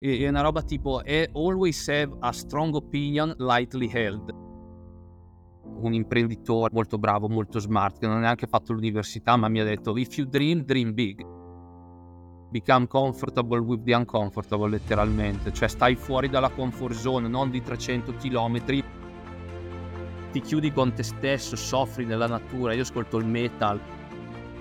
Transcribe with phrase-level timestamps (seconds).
[0.00, 1.02] È una roba tipo
[1.32, 4.30] always have a strong opinion lightly held.
[5.80, 9.64] Un imprenditore molto bravo, molto smart, che non ha neanche fatto l'università, ma mi ha
[9.64, 11.20] detto if you dream, dream big.
[12.48, 15.52] Become comfortable with the uncomfortable, letteralmente.
[15.52, 18.64] Cioè stai fuori dalla comfort zone, non di 300 km.
[20.30, 22.72] Ti chiudi con te stesso, soffri nella natura.
[22.72, 23.80] Io ascolto il metal,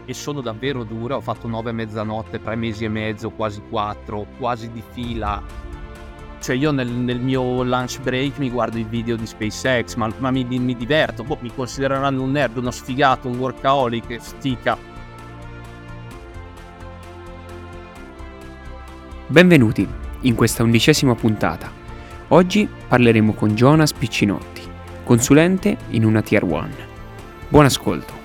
[0.08, 1.14] e sono davvero dure.
[1.14, 5.44] Ho fatto nove a mezzanotte, tre mesi e mezzo, quasi quattro, quasi di fila.
[6.40, 10.32] Cioè io nel, nel mio lunch break mi guardo i video di SpaceX, ma, ma
[10.32, 11.24] mi, mi, diverto.
[11.24, 14.78] Boh, mi considereranno un nerd, uno sfigato, un workaholic, stica.
[19.28, 19.86] Benvenuti
[20.22, 21.70] in questa undicesima puntata.
[22.30, 24.62] Oggi parleremo con Jonas Piccinotti,
[25.04, 26.70] consulente in una Tier 1.
[27.50, 28.17] Buon ascolto.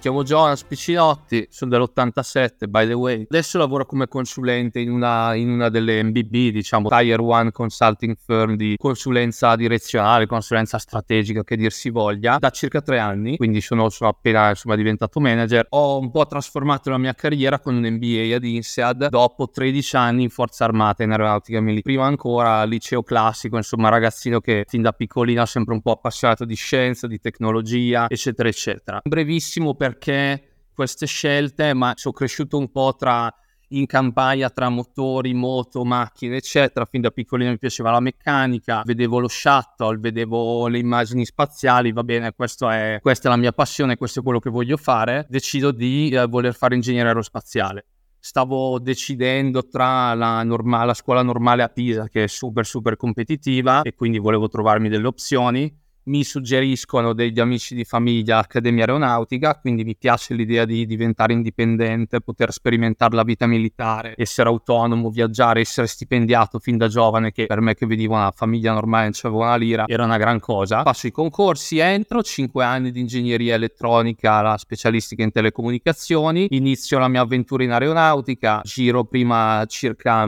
[0.00, 3.26] Chiamo Jonas Piccinotti, sono dell'87 by the way.
[3.28, 8.54] Adesso lavoro come consulente in una, in una delle MBB, diciamo Tier 1 Consulting Firm
[8.54, 13.88] di consulenza direzionale, consulenza strategica che dir si voglia, da circa tre anni, quindi sono,
[13.88, 15.66] sono appena insomma, diventato manager.
[15.70, 20.22] Ho un po' trasformato la mia carriera con un MBA ad INSEAD dopo 13 anni
[20.22, 21.82] in Forza Armata in aeronautica militare.
[21.82, 26.44] Prima ancora liceo classico, insomma ragazzino che fin da piccolino ha sempre un po' appassionato
[26.44, 29.00] di scienza, di tecnologia, eccetera, eccetera.
[29.02, 30.42] Brevissimo per perché
[30.74, 33.32] queste scelte, ma sono cresciuto un po' tra
[33.72, 36.86] in campagna tra motori, moto, macchine, eccetera.
[36.86, 42.04] Fin da piccolino mi piaceva la meccanica, vedevo lo shuttle, vedevo le immagini spaziali, va
[42.04, 45.26] bene, è, questa è la mia passione, questo è quello che voglio fare.
[45.28, 47.86] Decido di eh, voler fare ingegnere aerospaziale.
[48.20, 53.82] Stavo decidendo tra la, norma- la scuola normale a Pisa, che è super super competitiva,
[53.82, 59.84] e quindi volevo trovarmi delle opzioni mi suggeriscono degli amici di famiglia Accademia Aeronautica, quindi
[59.84, 65.86] mi piace l'idea di diventare indipendente, poter sperimentare la vita militare, essere autonomo, viaggiare, essere
[65.86, 69.56] stipendiato fin da giovane, che per me che venivo una famiglia normale non c'avevo una
[69.56, 70.82] lira, era una gran cosa.
[70.82, 77.08] Passo i concorsi, entro, 5 anni di ingegneria elettronica, la specialistica in telecomunicazioni, inizio la
[77.08, 80.26] mia avventura in aeronautica, giro prima circa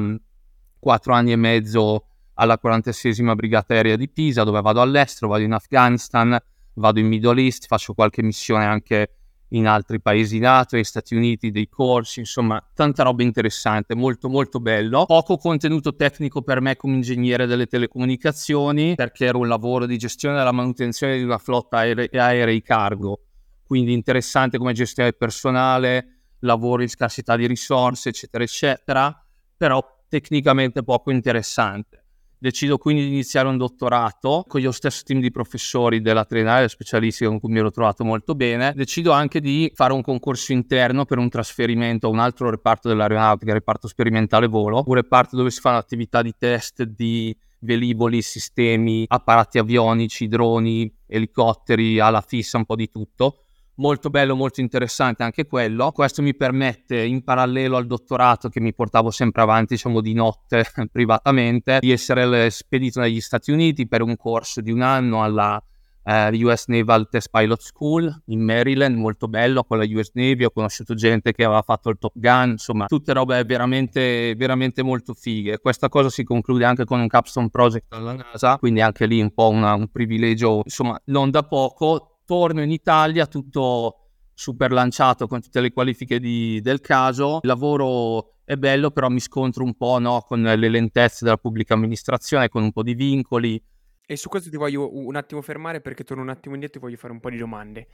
[0.79, 2.05] 4 anni e mezzo
[2.41, 6.39] alla 46esima Brigata Aerea di Pisa, dove vado all'estero, vado in Afghanistan,
[6.75, 9.15] vado in Middle East, faccio qualche missione anche
[9.53, 14.59] in altri paesi NATO, negli Stati Uniti, dei corsi, insomma, tanta roba interessante, molto molto
[14.59, 15.05] bello.
[15.05, 20.37] Poco contenuto tecnico per me come ingegnere delle telecomunicazioni, perché era un lavoro di gestione
[20.37, 23.21] della manutenzione di una flotta aere- aerei cargo,
[23.67, 29.27] quindi interessante come gestione personale, lavoro in scarsità di risorse, eccetera, eccetera,
[29.57, 32.00] però tecnicamente poco interessante.
[32.43, 37.29] Decido quindi di iniziare un dottorato con lo stesso team di professori della triennale specialistica
[37.29, 38.73] con cui mi ero trovato molto bene.
[38.75, 43.53] Decido anche di fare un concorso interno per un trasferimento a un altro reparto dell'aeronautica,
[43.53, 49.59] reparto sperimentale volo, un reparto dove si fanno attività di test di velivoli, sistemi, apparati
[49.59, 53.45] avionici, droni, elicotteri, alla fissa, un po' di tutto
[53.81, 55.91] molto bello, molto interessante anche quello.
[55.91, 60.65] Questo mi permette, in parallelo al dottorato che mi portavo sempre avanti, diciamo di notte
[60.93, 65.61] privatamente, di essere spedito negli Stati Uniti per un corso di un anno alla
[66.03, 70.45] eh, US Naval Test Pilot School in Maryland, molto bello con la US Navy.
[70.45, 75.15] Ho conosciuto gente che aveva fatto il Top Gun, insomma, tutte robe veramente, veramente molto
[75.15, 75.59] fighe.
[75.59, 79.33] Questa cosa si conclude anche con un capstone project alla NASA, quindi anche lì un
[79.33, 83.97] po' una, un privilegio, insomma, non da poco torno in Italia tutto
[84.33, 87.41] super lanciato con tutte le qualifiche di, del caso.
[87.43, 91.75] Il lavoro è bello, però mi scontro un po' no, con le lentezze della pubblica
[91.75, 93.61] amministrazione, con un po' di vincoli.
[94.07, 96.97] E su questo ti voglio un attimo fermare perché torno un attimo indietro e voglio
[96.99, 97.89] fare un po' di domande.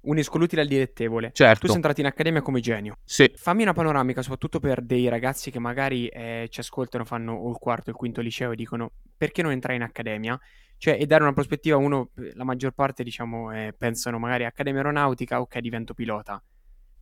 [0.00, 1.32] Unisco l'utile al dilettevole.
[1.34, 1.60] Certo.
[1.60, 2.96] Tu sei entrato in accademia come genio.
[3.04, 3.30] Sì.
[3.36, 7.58] Fammi una panoramica, soprattutto per dei ragazzi che magari eh, ci ascoltano, fanno o il
[7.58, 10.40] quarto il quinto liceo e dicono perché non entrai in accademia?
[10.76, 15.40] Cioè, e dare una prospettiva, uno, la maggior parte, diciamo, eh, pensano magari Accademia Aeronautica,
[15.40, 16.42] ok, divento pilota.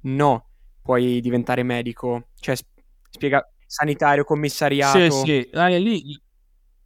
[0.02, 0.48] No,
[0.82, 2.56] puoi diventare medico, cioè,
[3.10, 4.98] spiega, sanitario, commissariato.
[4.98, 6.20] Sì, sì, eh, lì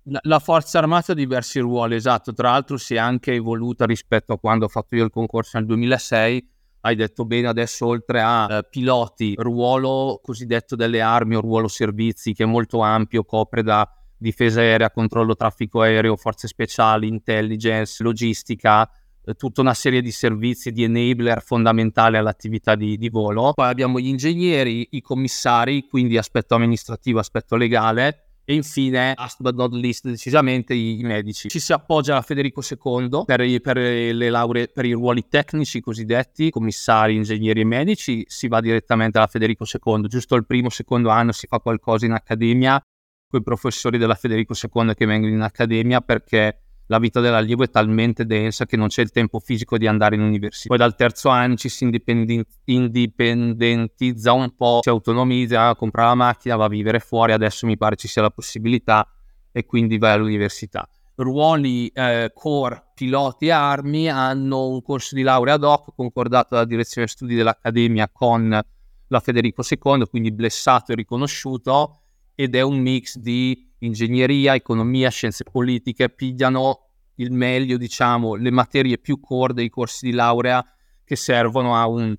[0.09, 4.33] la, la, Forza Armata ha diversi ruoli, esatto, tra l'altro si è anche evoluta rispetto
[4.33, 6.49] a quando ho fatto io il concorso nel 2006,
[6.83, 12.33] hai detto bene adesso oltre a eh, piloti, ruolo cosiddetto delle armi o ruolo servizi
[12.33, 18.89] che è molto ampio, copre da difesa aerea, controllo traffico aereo, forze speciali, intelligence, logistica,
[19.25, 23.53] eh, tutta una serie di servizi, di enabler fondamentali all'attività di, di, volo.
[23.55, 29.57] Poi abbiamo gli ingegneri, i commissari, quindi aspetto amministrativo, aspetto legale, e infine, last but
[29.57, 31.49] not least, decisamente i, medici.
[31.49, 36.51] Ci si appoggia a Federico II per, per le lauree, per i ruoli tecnici cosiddetti,
[36.51, 40.07] commissari, ingegneri e medici, si va direttamente alla Federico II.
[40.07, 42.81] Giusto il primo, secondo anno si fa qualcosa in accademia,
[43.37, 47.69] con i professori della Federico II che vengono in accademia perché la vita dell'allievo è
[47.69, 50.69] talmente densa che non c'è il tempo fisico di andare in università.
[50.69, 51.91] Poi dal terzo anno ci si
[52.65, 57.97] indipendentizza un po', si autonomizza, compra la macchina, va a vivere fuori, adesso mi pare
[57.97, 59.09] ci sia la possibilità
[59.51, 60.89] e quindi vai all'università.
[61.17, 66.67] Ruoli eh, core, piloti e armi hanno un corso di laurea ad hoc concordato dalla
[66.67, 68.63] direzione studi dell'Accademia con
[69.09, 72.03] la Federico II, quindi blessato e riconosciuto
[72.37, 78.99] ed è un mix di ingegneria, economia, scienze politiche, pigliano il meglio, diciamo, le materie
[78.99, 80.63] più core dei corsi di laurea
[81.03, 82.15] che servono a un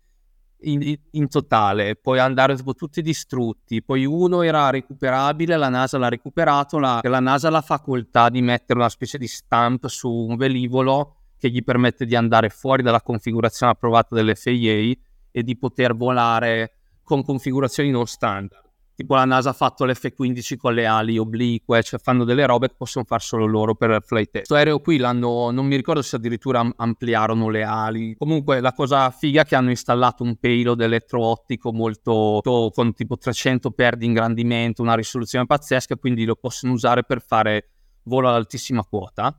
[0.65, 3.81] in, in totale, poi andare tipo, tutti distrutti.
[3.81, 6.77] Poi uno era recuperabile, la NASA l'ha recuperato.
[6.77, 11.15] La, la NASA ha la facoltà di mettere una specie di stamp su un velivolo
[11.35, 17.21] che gli permette di andare fuori dalla configurazione approvata dell'FAA e di poter volare con
[17.21, 18.61] configurazioni non standard.
[18.95, 22.75] Tipo la NASA ha fatto l'F-15 con le ali oblique, cioè fanno delle robe che
[22.77, 24.45] possono fare solo loro per flight test.
[24.45, 28.15] Questo aereo qui l'hanno, non mi ricordo se addirittura ampliarono le ali.
[28.15, 32.39] Comunque la cosa figa è che hanno installato un payload elettroottico molto,
[32.71, 37.69] con tipo 300 per di ingrandimento, una risoluzione pazzesca, quindi lo possono usare per fare
[38.03, 39.35] volo ad altissima quota,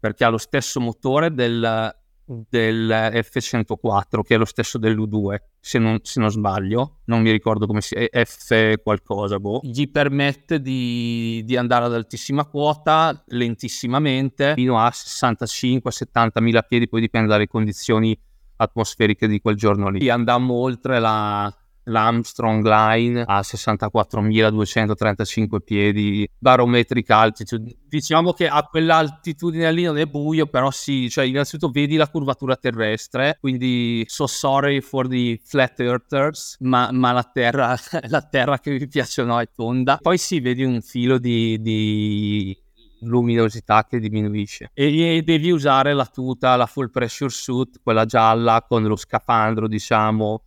[0.00, 1.94] perché ha lo stesso motore del
[2.26, 7.66] del F104 che è lo stesso dell'U2 se non, se non sbaglio non mi ricordo
[7.66, 9.60] come si è F qualcosa boh.
[9.62, 17.00] gli permette di, di, andare ad altissima quota lentissimamente fino a 65-70 mila piedi poi
[17.00, 18.18] dipende dalle condizioni
[18.56, 21.54] atmosferiche di quel giorno lì andammo oltre la
[21.86, 27.76] l'Armstrong Line a 64.235 piedi, barometric altitude.
[27.88, 32.56] Diciamo che a quell'altitudine lì non è buio, però sì, cioè innanzitutto vedi la curvatura
[32.56, 37.76] terrestre, quindi so sorry for the flat earthers, ma, ma la, terra,
[38.08, 39.98] la terra che mi piace no è tonda.
[40.00, 42.56] Poi sì, vedi un filo di, di
[43.00, 48.64] luminosità che diminuisce e, e, devi usare la tuta, la full pressure suit, quella gialla
[48.66, 50.42] con lo scafandro, diciamo,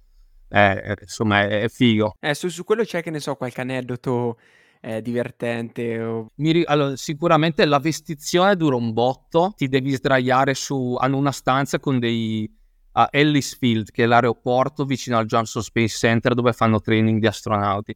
[0.50, 2.16] eh, insomma è, è figo.
[2.19, 4.38] Eh, su, su, quello c'è che ne so qualche aneddoto
[4.81, 6.01] eh, divertente.
[6.01, 6.28] O...
[6.36, 11.80] Mi, allora, sicuramente la vestizione dura un botto, ti devi sdraiare su, hanno una stanza
[11.80, 12.51] con dei...
[12.94, 17.28] a Ellis Field, che è l'aeroporto vicino al Johnson Space Center dove fanno training di
[17.28, 17.95] astronauti.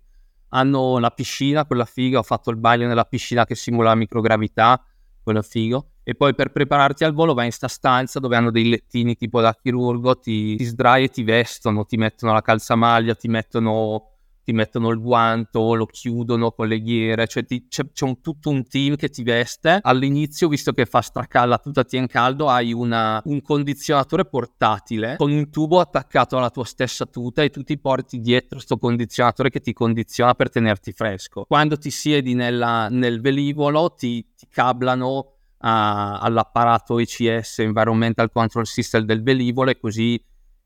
[0.49, 4.83] Hanno la piscina, quella figa, ho fatto il bagno nella piscina che simula la microgravità,
[5.23, 8.67] quello figo e poi per prepararti al volo vai in sta stanza dove hanno dei
[8.67, 13.29] lettini tipo da chirurgo, ti, ti sdrai e ti vestono, ti mettono la calzamaglia, ti
[13.29, 14.09] mettono,
[14.43, 18.49] ti mettono il guanto, lo chiudono con le ghiere, cioè ti, c'è, c'è un, tutto
[18.49, 19.79] un team che ti veste.
[19.81, 25.31] All'inizio, visto che fa stracalla tutta ti in caldo, hai una, un condizionatore portatile con
[25.31, 29.61] un tubo attaccato alla tua stessa tuta e tu ti porti dietro questo condizionatore che
[29.61, 31.45] ti condiziona per tenerti fresco.
[31.47, 35.32] Quando ti siedi nella, nel velivolo ti, ti cablano
[35.65, 40.21] a, all'apparato ECS, Environmental Control System del velivolo e così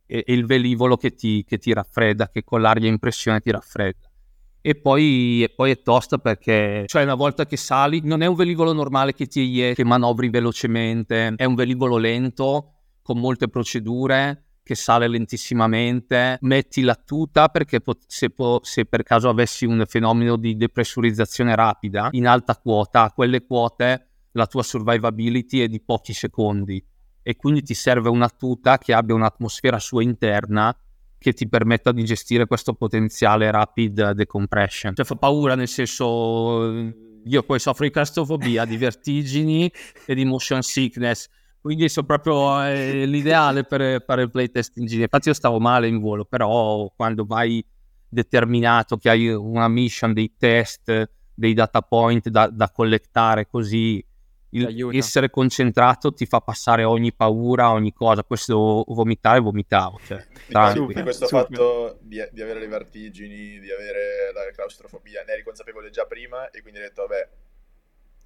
[0.06, 3.52] è, è il velivolo che ti, che ti, raffredda, che con l'aria in pressione ti
[3.52, 4.10] raffredda.
[4.60, 8.36] E poi, e poi, è tosta perché, cioè una volta che sali, non è un
[8.36, 14.76] velivolo normale che ti che manovri velocemente, è un velivolo lento, con molte procedure, che
[14.76, 20.36] sale lentissimamente, metti la tuta perché pot- se, po- se, per caso avessi un fenomeno
[20.36, 24.07] di depressurizzazione rapida in alta quota, a quelle quote
[24.38, 26.84] la tua survivability è di pochi secondi
[27.22, 30.76] e quindi ti serve una tuta che abbia un'atmosfera sua interna
[31.18, 34.96] che ti permetta di gestire questo potenziale rapid decompression.
[34.96, 39.70] Cioè fa paura nel senso io poi soffro di claustrofobia, di vertigini
[40.06, 41.28] e di motion sickness
[41.60, 45.04] quindi sono proprio eh, l'ideale per fare il playtest engineer.
[45.04, 47.62] Infatti io stavo male in volo, però quando vai
[48.08, 54.02] determinato che hai una mission, dei test, dei data point da, da collettare così
[54.52, 58.24] il essere concentrato ti fa passare ogni paura, ogni cosa.
[58.24, 60.00] Questo vomitare, vomitavo.
[60.06, 60.26] Cioè,
[60.74, 61.48] super, questo super.
[61.48, 66.50] fatto di, di, avere le vertigini, di avere la claustrofobia, ne eri consapevole già prima
[66.50, 67.30] e quindi hai detto, vabbè,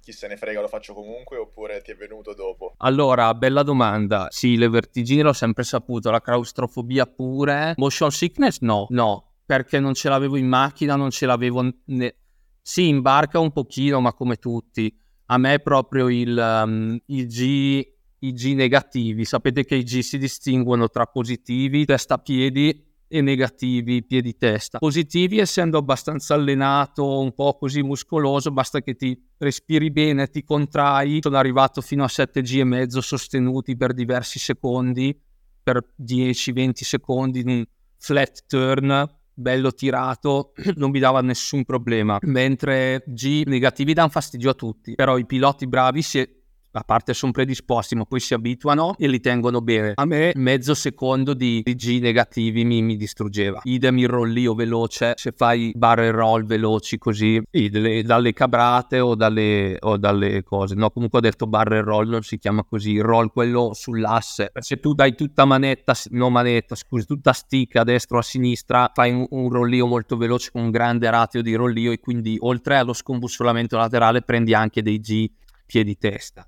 [0.02, 2.74] chi se ne frega lo faccio comunque oppure ti è venuto dopo?
[2.78, 4.26] Allora, bella domanda.
[4.30, 7.74] Sì, le vertigini l'ho sempre saputo, la claustrofobia pure.
[7.76, 11.68] Motion sickness no, no, perché non ce l'avevo in macchina, non ce l'avevo...
[11.86, 12.16] Ne...
[12.60, 14.92] Sì, in barca un pochino, ma come tutti.
[15.32, 17.90] A me proprio il, um, il G
[18.22, 19.24] i G negativi.
[19.24, 24.78] Sapete che i G si distinguono tra positivi, testa piedi e negativi, piedi testa.
[24.78, 31.20] Positivi essendo abbastanza allenato, un po' così muscoloso, basta che ti respiri bene, ti contrai.
[31.22, 35.18] Sono arrivato fino a 7G e mezzo sostenuti per diversi secondi,
[35.62, 37.64] per 10-20 secondi in un
[37.96, 42.18] flat turn bello tirato, non mi dava nessun problema.
[42.22, 46.41] Mentre G negativi danno fastidio a tutti, però i piloti bravi si
[46.72, 49.92] a parte sono predisposti, ma poi si abituano e li tengono bene.
[49.94, 53.60] A me mezzo secondo di, di G negativi mi, mi, distruggeva.
[53.64, 59.14] Idem il rollio veloce, se fai barrel roll veloci così, sì, delle, dalle cabrate o
[59.14, 60.74] dalle, o dalle, cose.
[60.74, 64.52] No, comunque ho detto barrel roll, non si chiama così, roll quello sull'asse.
[64.60, 68.90] Se tu dai tutta manetta, no manetta, scusi, tutta stick a destra o a sinistra,
[68.94, 72.76] fai un, un rollio molto veloce con un grande ratio di rollio e quindi oltre
[72.76, 75.30] allo scombussolamento laterale prendi anche dei G
[75.66, 76.46] piedi testa.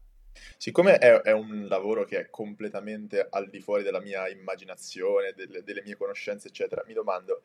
[0.57, 5.63] Siccome è, è, un lavoro che è completamente al di fuori della mia immaginazione, delle,
[5.63, 7.43] delle mie conoscenze, eccetera, mi domando,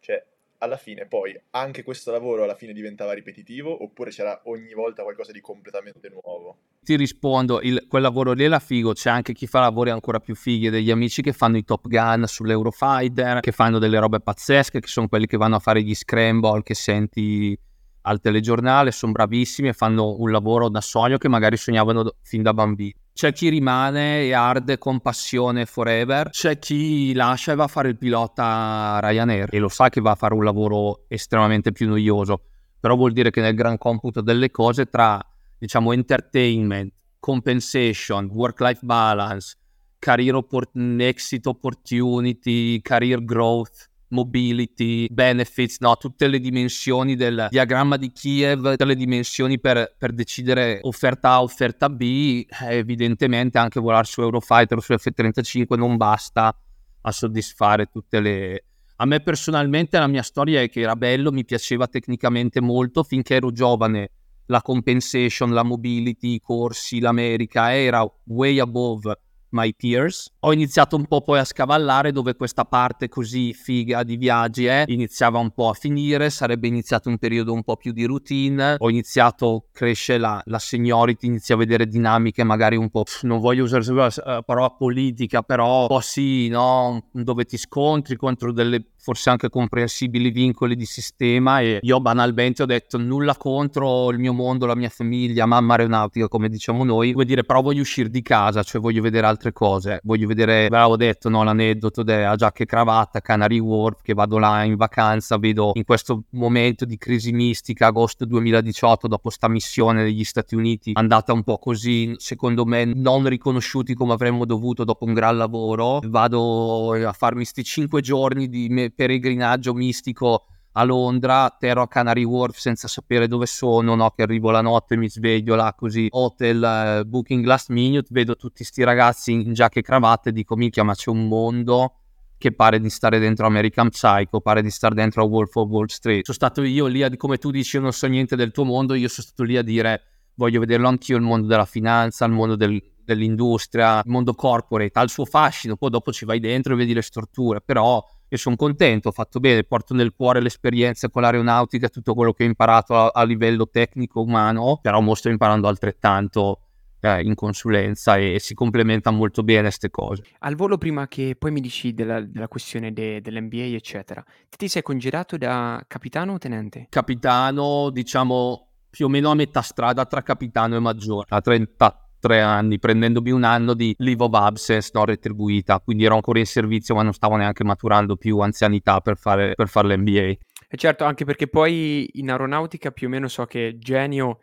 [0.00, 0.24] cioè,
[0.62, 5.32] alla fine poi anche questo lavoro alla fine diventava ripetitivo oppure c'era ogni volta qualcosa
[5.32, 6.56] di completamente nuovo?
[6.82, 10.34] Ti rispondo, il, quel lavoro lì era figo, c'è anche chi fa lavori ancora più
[10.34, 14.88] fighi, degli amici che fanno i Top Gun sull'Eurofighter, che fanno delle robe pazzesche, che
[14.88, 17.58] sono quelli che vanno a fare gli scramble, che senti
[18.02, 22.54] al telegiornale, sono bravissimi e fanno un lavoro da sogno che magari sognavano fin da
[22.54, 22.94] bambini.
[23.12, 27.88] C'è chi rimane e arde con passione forever, c'è chi lascia e va a fare
[27.88, 32.40] il pilota Ryanair e lo sa che va a fare un lavoro estremamente più noioso,
[32.78, 35.20] però vuol dire che nel gran computo delle cose tra,
[35.58, 39.56] diciamo, entertainment, compensation, work-life balance,
[39.98, 48.12] career oppor- exit opportunity, career growth, mobility, benefits, no, tutte le dimensioni del diagramma di
[48.12, 54.04] Kiev, tutte le dimensioni per, per decidere offerta A, offerta B, eh, evidentemente anche volare
[54.04, 56.56] su Eurofighter o su F-35 non basta
[57.02, 58.64] a soddisfare tutte le...
[58.96, 63.36] A me personalmente la mia storia è che era bello, mi piaceva tecnicamente molto finché
[63.36, 64.10] ero giovane.
[64.46, 69.18] La compensation, la mobility, i corsi, l'America era way above
[69.50, 70.32] My Peers.
[70.40, 74.84] Ho iniziato un po' poi a scavallare dove questa parte così figa di viaggi è,
[74.86, 78.90] iniziava un po' a finire, sarebbe iniziato un periodo un po' più di routine, ho
[78.90, 83.84] iniziato, cresce la, la seniority, inizio a vedere dinamiche magari un po', non voglio usare
[83.92, 87.08] la parola politica, però un po' sì, no?
[87.12, 92.66] dove ti scontri contro delle forse anche comprensibili vincoli di sistema e io banalmente ho
[92.66, 97.24] detto nulla contro il mio mondo, la mia famiglia, mamma aeronautica come diciamo noi, vuol
[97.24, 100.96] dire però voglio uscire di casa, cioè voglio vedere altre cose, voglio vedere, ve l'avevo
[100.96, 105.72] detto, no, l'aneddoto della giacca e cravatta, Canary Wharf, che vado là in vacanza, vedo
[105.74, 111.32] in questo momento di crisi mistica, agosto 2018, dopo sta missione degli Stati Uniti, andata
[111.32, 116.92] un po' così, secondo me non riconosciuti come avremmo dovuto dopo un gran lavoro, vado
[116.92, 122.56] a farmi questi cinque giorni di me- peregrinaggio mistico a Londra, atterro a Canary Wharf
[122.56, 124.10] senza sapere dove sono, no?
[124.10, 128.62] che arrivo la notte, mi sveglio là così, hotel, uh, booking last minute, vedo tutti
[128.62, 131.94] sti ragazzi in giacche e cravatte dico, minchia, ma c'è un mondo
[132.38, 135.86] che pare di stare dentro American Psycho, pare di stare dentro a Wolf of Wall
[135.86, 136.24] Street.
[136.24, 138.94] Sono stato io lì, a, come tu dici, io non so niente del tuo mondo,
[138.94, 140.02] io sono stato lì a dire,
[140.36, 145.02] voglio vederlo anch'io, il mondo della finanza, il mondo del, dell'industria, il mondo corporate, ha
[145.02, 148.54] il suo fascino, poi dopo ci vai dentro e vedi le storture, però io sono
[148.54, 152.96] contento, ho fatto bene, porto nel cuore l'esperienza con l'aeronautica, tutto quello che ho imparato
[152.96, 156.60] a, a livello tecnico umano, però mo sto imparando altrettanto
[157.00, 160.22] eh, in consulenza e, e, si complementano molto bene queste cose.
[160.40, 164.82] Al volo prima che poi mi dici della, della questione de, dell'NBA eccetera, ti sei
[164.82, 166.86] congelato da capitano o tenente?
[166.88, 172.40] Capitano, diciamo più o meno a metà strada tra capitano e maggiore, a 30 tre
[172.40, 176.94] anni, prendendomi un anno di leave of absence non retribuita, quindi ero ancora in servizio
[176.94, 180.36] ma non stavo neanche maturando più anzianità per fare, per fare l'MBA.
[180.72, 184.38] E certo, anche perché poi in aeronautica più o meno so che genio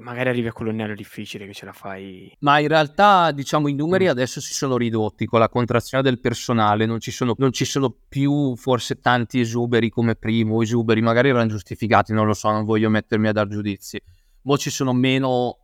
[0.00, 2.34] magari arrivi a colonnello difficile che ce la fai.
[2.40, 4.08] Ma in realtà, diciamo, i numeri mm.
[4.08, 7.94] adesso si sono ridotti con la contrazione del personale, non ci sono, non ci sono
[8.08, 12.64] più forse tanti esuberi come prima, o esuberi magari erano giustificati, non lo so, non
[12.64, 14.00] voglio mettermi a dar giudizi.
[14.46, 15.63] Ora ci sono meno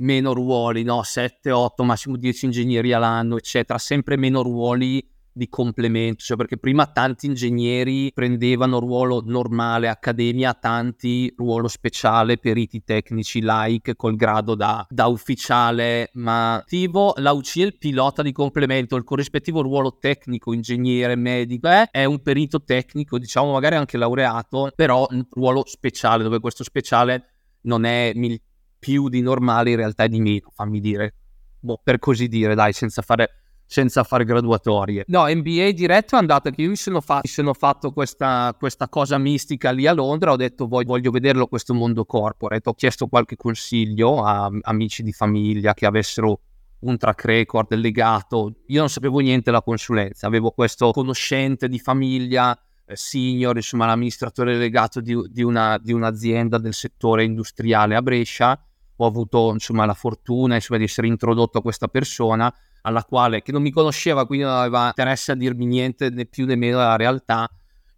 [0.00, 1.02] meno ruoli, no?
[1.02, 6.86] 7, 8, massimo 10 ingegneri all'anno, eccetera, sempre meno ruoli di complemento, cioè perché prima
[6.86, 14.84] tanti ingegneri prendevano ruolo normale accademia, tanti ruolo speciale, periti tecnici like col grado da,
[14.88, 20.52] da ufficiale, ma attivo la UC è il pilota di complemento, il corrispettivo ruolo tecnico,
[20.52, 26.22] ingegnere, medico, eh, è un perito tecnico, diciamo magari anche laureato, però un ruolo speciale,
[26.24, 27.26] dove questo speciale
[27.62, 28.40] non è mil-
[28.80, 31.14] più di normale, in realtà è di meno, fammi dire,
[31.60, 33.34] boh, per così dire, dai, senza fare
[33.70, 35.04] senza fare graduatorie.
[35.06, 38.88] No, NBA diretto è andata che io mi sono, fa- mi sono fatto questa, questa,
[38.88, 43.06] cosa mistica lì a Londra, ho detto voglio, voglio vederlo questo mondo corporate, ho chiesto
[43.06, 46.40] qualche consiglio a amici di famiglia che avessero
[46.80, 52.58] un track record legato, io non sapevo niente della consulenza, avevo questo conoscente di famiglia
[52.84, 58.60] eh, senior, insomma l'amministratore delegato di, di, una, di un'azienda del settore industriale a Brescia,
[59.04, 62.52] ho avuto insomma la fortuna insomma, di essere introdotto a questa persona
[62.82, 66.46] alla quale, che non mi conosceva, quindi non aveva interesse a dirmi niente né più
[66.46, 67.48] né meno della realtà,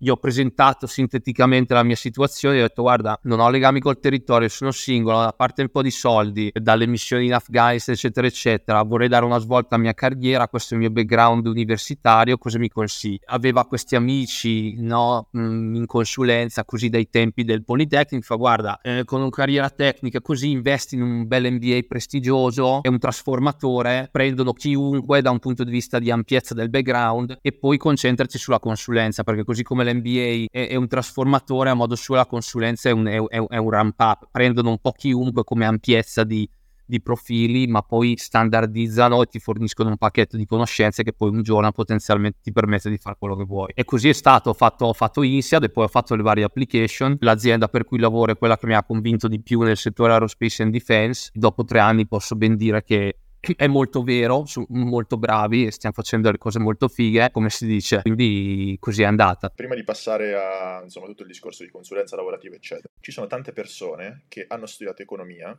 [0.02, 4.00] gli ho presentato sinteticamente la mia situazione, gli ho detto guarda non ho legami col
[4.00, 8.82] territorio, sono singolo, a parte un po' di soldi dalle missioni in Afghanistan eccetera eccetera,
[8.82, 12.68] vorrei dare una svolta alla mia carriera, questo è il mio background universitario, cosa mi
[12.68, 13.20] consigli?
[13.26, 19.04] Aveva questi amici no, mm, in consulenza così dai tempi del Politecnico, fa guarda eh,
[19.04, 24.52] con una carriera tecnica così investi in un bel MBA prestigioso, è un trasformatore, prendono
[24.52, 29.22] chiunque da un punto di vista di ampiezza del background e poi concentrati sulla consulenza
[29.22, 32.92] perché così come le l'NBA è, è, un trasformatore, a modo suo la consulenza è
[32.92, 36.48] un, è, è un ramp up, prendono un po' chiunque come ampiezza di,
[36.84, 41.42] di, profili, ma poi standardizzano e ti forniscono un pacchetto di conoscenze che poi un
[41.42, 43.72] giorno potenzialmente ti permette di fare quello che vuoi.
[43.74, 46.44] E così è stato, ho fatto, ho fatto INSEAD e poi ho fatto le varie
[46.44, 47.16] application.
[47.20, 50.62] L'azienda per cui lavoro è quella che mi ha convinto di più nel settore aerospace
[50.62, 51.30] and defense.
[51.32, 53.16] Dopo tre anni posso ben dire che
[53.56, 57.66] è molto vero, sono molto bravi e stiamo facendo le cose molto fighe, come si
[57.66, 59.48] dice, quindi così è andata.
[59.48, 63.52] Prima di passare a insomma, tutto il discorso di consulenza lavorativa, eccetera, ci sono tante
[63.52, 65.58] persone che hanno studiato economia,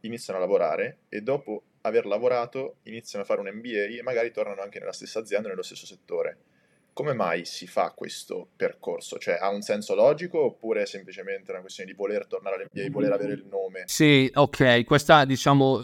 [0.00, 4.60] iniziano a lavorare e dopo aver lavorato iniziano a fare un MBA e magari tornano
[4.60, 6.38] anche nella stessa azienda, nello stesso settore.
[6.92, 9.18] Come mai si fa questo percorso?
[9.18, 13.12] Cioè ha un senso logico oppure è semplicemente una questione di voler tornare all'MBA, voler
[13.12, 13.84] avere il nome?
[13.86, 15.80] Sì, ok, questa diciamo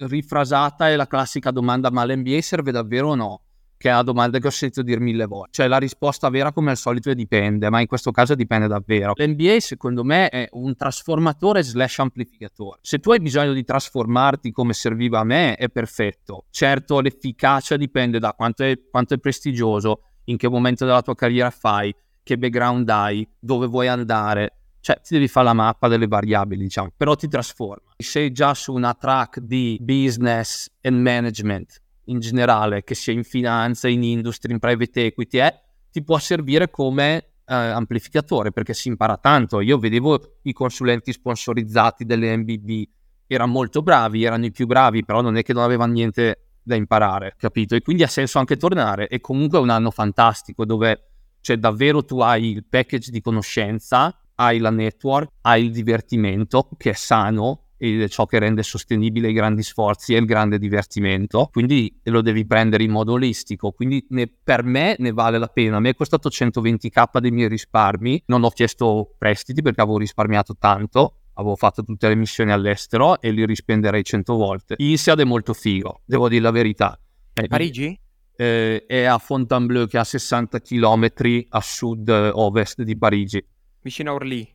[0.00, 3.42] rifrasata è la classica domanda ma l'NBA serve davvero o no?
[3.76, 5.50] Che è la domanda che ho sentito dire mille volte.
[5.52, 9.12] Cioè la risposta vera come al solito è dipende, ma in questo caso dipende davvero.
[9.14, 12.80] L'NBA secondo me è un trasformatore slash amplificatore.
[12.82, 16.46] Se tu hai bisogno di trasformarti come serviva a me è perfetto.
[16.50, 21.50] Certo l'efficacia dipende da quanto è, quanto è prestigioso, in che momento della tua carriera
[21.50, 24.57] fai, che background hai, dove vuoi andare,
[24.88, 27.92] cioè ti devi fare la mappa delle variabili, diciamo, però ti trasforma.
[27.98, 33.86] Sei già su una track di business and management in generale, che sia in finanza,
[33.86, 39.18] in industria, in private equity, eh, ti può servire come eh, amplificatore perché si impara
[39.18, 39.60] tanto.
[39.60, 42.88] Io vedevo i consulenti sponsorizzati delle MBB,
[43.26, 46.76] erano molto bravi, erano i più bravi, però non è che non avevano niente da
[46.76, 47.74] imparare, capito?
[47.74, 49.08] E quindi ha senso anche tornare.
[49.08, 51.10] E comunque è un anno fantastico dove
[51.42, 56.90] cioè davvero tu hai il package di conoscenza hai la network, hai il divertimento che
[56.90, 61.48] è sano ed è ciò che rende sostenibile i grandi sforzi e il grande divertimento,
[61.52, 65.76] quindi lo devi prendere in modo olistico, quindi ne, per me ne vale la pena,
[65.76, 70.56] a me è costato 120k dei miei risparmi, non ho chiesto prestiti perché avevo risparmiato
[70.58, 74.74] tanto, avevo fatto tutte le missioni all'estero e li rispenderei 100 volte.
[74.78, 76.98] INSEAD è molto figo, devo dire la verità.
[77.32, 77.98] Eh, Parigi?
[78.36, 81.08] Eh, è a Fontainebleau che è a 60 km
[81.48, 83.44] a sud-ovest di Parigi
[83.88, 84.54] vicino a Orly.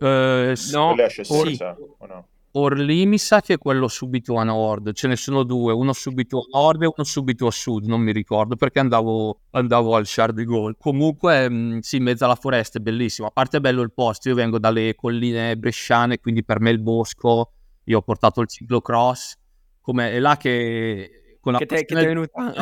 [0.00, 1.58] Eh, no, sì.
[1.98, 2.28] o no?
[2.56, 6.38] Orly mi sa che è quello subito a nord, ce ne sono due, uno subito
[6.38, 10.32] a nord e uno subito a sud, non mi ricordo perché andavo, andavo al Char
[10.32, 10.76] de Gaulle.
[10.78, 14.28] Comunque, mm, sì, in mezzo alla foresta è bellissimo, a parte è bello il posto,
[14.28, 17.50] io vengo dalle colline bresciane, quindi per me il bosco,
[17.84, 19.36] io ho portato il ciclocross,
[19.80, 21.38] come è là che...
[21.40, 22.54] Con la che, te, che è venuta?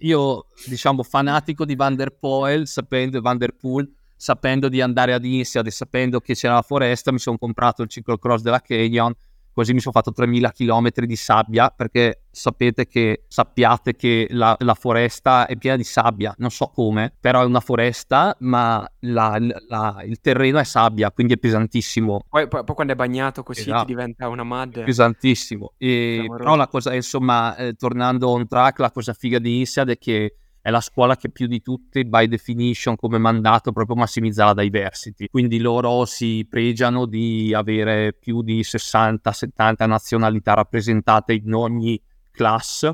[0.00, 5.24] io, diciamo, fanatico di Van der Poel, sapendo Van der Poel, sapendo di andare ad
[5.24, 9.14] Insiad e sapendo che c'era la foresta, mi sono comprato il ciclocross della Canyon,
[9.56, 14.74] così mi sono fatto 3000 km di sabbia, perché sapete che, sappiate che la, la,
[14.74, 20.02] foresta è piena di sabbia, non so come, però è una foresta, ma la, la,
[20.04, 22.24] il terreno è sabbia, quindi è pesantissimo.
[22.28, 23.86] Poi, poi, poi quando è bagnato così esatto.
[23.86, 24.84] ti diventa una mud.
[24.84, 25.72] Pesantissimo.
[25.78, 29.96] E, però la cosa, insomma, eh, tornando on track, la cosa figa di Insiad è
[29.96, 30.34] che
[30.66, 35.28] è la scuola che più di tutte, by definition, come mandato, proprio massimizza la diversity.
[35.28, 42.02] Quindi loro si pregiano di avere più di 60-70 nazionalità rappresentate in ogni
[42.32, 42.90] class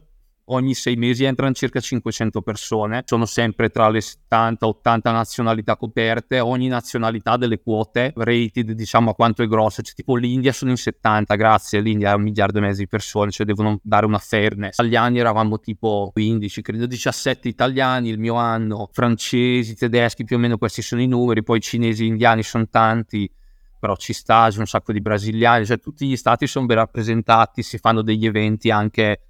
[0.53, 6.69] ogni sei mesi entrano circa 500 persone, sono sempre tra le 70-80 nazionalità coperte, ogni
[6.69, 11.35] nazionalità delle quote rated diciamo a quanto è grossa, cioè, tipo l'India sono in 70,
[11.35, 14.75] grazie, l'India è un miliardo e mezzo di persone, cioè devono dare una fairness.
[14.75, 20.59] Italiani eravamo tipo 15, credo 17 italiani il mio anno, francesi, tedeschi, più o meno
[20.59, 23.31] questi sono i numeri, poi cinesi indiani sono tanti,
[23.79, 27.63] però ci sta, c'è un sacco di brasiliani, cioè tutti gli stati sono ben rappresentati,
[27.63, 29.23] si fanno degli eventi anche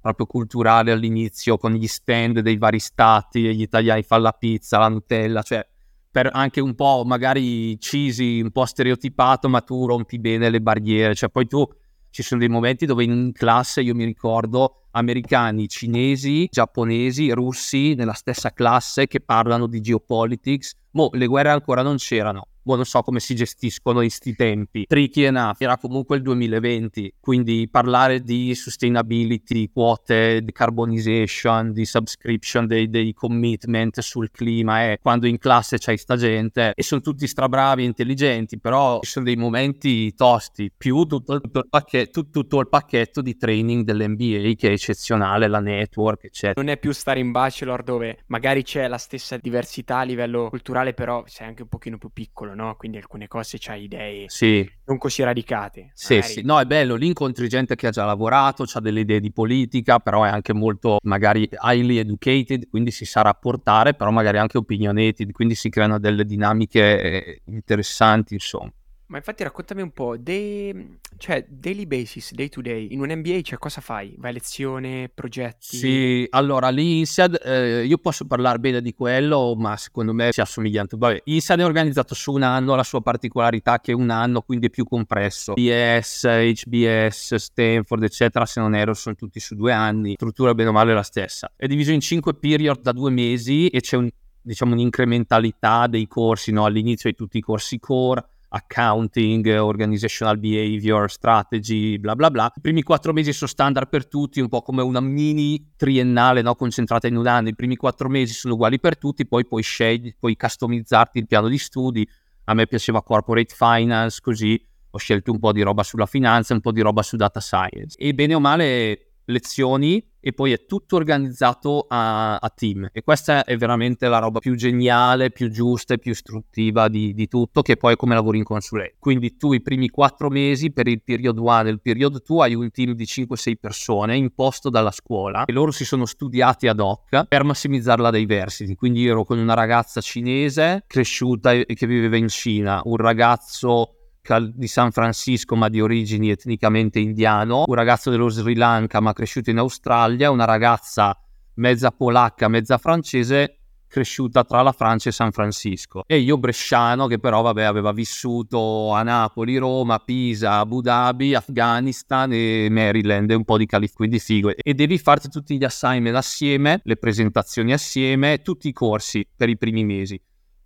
[0.00, 4.88] proprio culturale all'inizio con gli stand dei vari stati, gli italiani fanno la pizza, la
[4.88, 5.66] Nutella, cioè
[6.10, 11.14] per anche un po' magari cheesy, un po' stereotipato, ma tu rompi bene le barriere,
[11.14, 11.66] cioè poi tu
[12.10, 18.12] ci sono dei momenti dove in classe io mi ricordo americani, cinesi, giapponesi, russi nella
[18.12, 20.74] stessa classe che parlano di geopolitics.
[20.92, 24.84] Mo, le guerre ancora non c'erano, boh, non so come si gestiscono in questi tempi.
[24.86, 32.66] Tricky enough, era comunque il 2020, quindi parlare di sustainability, quote, di carbonization, di subscription,
[32.66, 37.26] dei, dei commitment sul clima, è quando in classe c'hai sta gente e sono tutti
[37.26, 42.60] strabravi e intelligenti, però ci sono dei momenti tosti, più tutto, tutto, il, pacchetto, tutto,
[42.60, 46.60] il pacchetto di training dell'NBA che è eccezionale, la network, eccetera.
[46.60, 50.94] Non è più stare in bachelor dove magari c'è la stessa diversità a livello culturale,
[50.94, 52.76] però sei anche un pochino più piccolo piccolo, no?
[52.76, 54.68] Quindi alcune cose c'hai idee sì.
[54.86, 55.90] non così radicate.
[55.94, 56.32] Sì, magari.
[56.32, 59.32] sì, no, è bello, lì incontri gente che ha già lavorato, ha delle idee di
[59.32, 64.58] politica, però è anche molto magari highly educated, quindi si sa rapportare, però magari anche
[64.58, 68.70] opinionated, quindi si creano delle dinamiche eh, interessanti, insomma.
[69.10, 73.40] Ma infatti raccontami un po', dei, cioè daily basis, day to day, in un MBA
[73.40, 74.14] cioè cosa fai?
[74.16, 75.76] Vai a lezione, progetti?
[75.76, 80.78] Sì, allora l'INSEAD, eh, io posso parlare bene di quello, ma secondo me si assomiglia
[80.78, 80.96] tanto.
[80.96, 84.68] Vabbè, INSEAD è organizzato su un anno, la sua particolarità che è un anno, quindi
[84.68, 85.54] è più compresso.
[85.54, 86.26] BS,
[86.64, 90.94] HBS, Stanford, eccetera, se non ero, sono tutti su due anni, struttura bene o male
[90.94, 91.50] la stessa.
[91.56, 94.08] È diviso in cinque period da due mesi e c'è un,
[94.40, 96.64] diciamo, un'incrementalità dei corsi, no?
[96.64, 102.52] All'inizio hai tutti i corsi core, accounting, organizational behavior, strategy, bla bla bla.
[102.54, 106.54] I primi quattro mesi sono standard per tutti, un po' come una mini triennale no?
[106.54, 107.48] concentrata in un anno.
[107.48, 111.48] I primi quattro mesi sono uguali per tutti, poi puoi scegliere, puoi customizzarti il piano
[111.48, 112.08] di studi.
[112.44, 114.60] A me piaceva corporate finance, così
[114.92, 117.96] ho scelto un po' di roba sulla finanza, un po' di roba su data science.
[117.96, 123.44] E bene o male lezioni e poi è tutto organizzato a, a, team e questa
[123.44, 127.76] è veramente la roba più geniale, più giusta e più istruttiva di, di tutto che
[127.76, 128.96] poi è come lavori in consulenza.
[128.98, 132.54] Quindi tu i primi quattro mesi per il period 1 e il period 2 hai
[132.54, 137.26] un team di 5-6 persone imposto dalla scuola e loro si sono studiati ad hoc
[137.26, 138.74] per massimizzare la diversity.
[138.74, 143.99] Quindi io ero con una ragazza cinese cresciuta e che viveva in Cina, un ragazzo
[144.38, 149.50] di San Francisco ma di origini etnicamente indiano, un ragazzo dello Sri Lanka ma cresciuto
[149.50, 151.18] in Australia, una ragazza
[151.54, 156.04] mezza polacca, mezza francese cresciuta tra la Francia e San Francisco.
[156.06, 162.30] E io bresciano che però vabbè aveva vissuto a Napoli, Roma, Pisa, Abu Dhabi, Afghanistan
[162.32, 164.52] e Maryland e un po' di California, quindi figo.
[164.54, 169.58] E devi farti tutti gli assignment assieme, le presentazioni assieme, tutti i corsi per i
[169.58, 170.20] primi mesi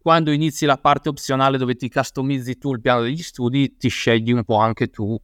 [0.05, 4.33] quando inizi la parte opzionale dove ti customizzi tu il piano degli studi, ti scegli
[4.33, 5.19] un po' anche tu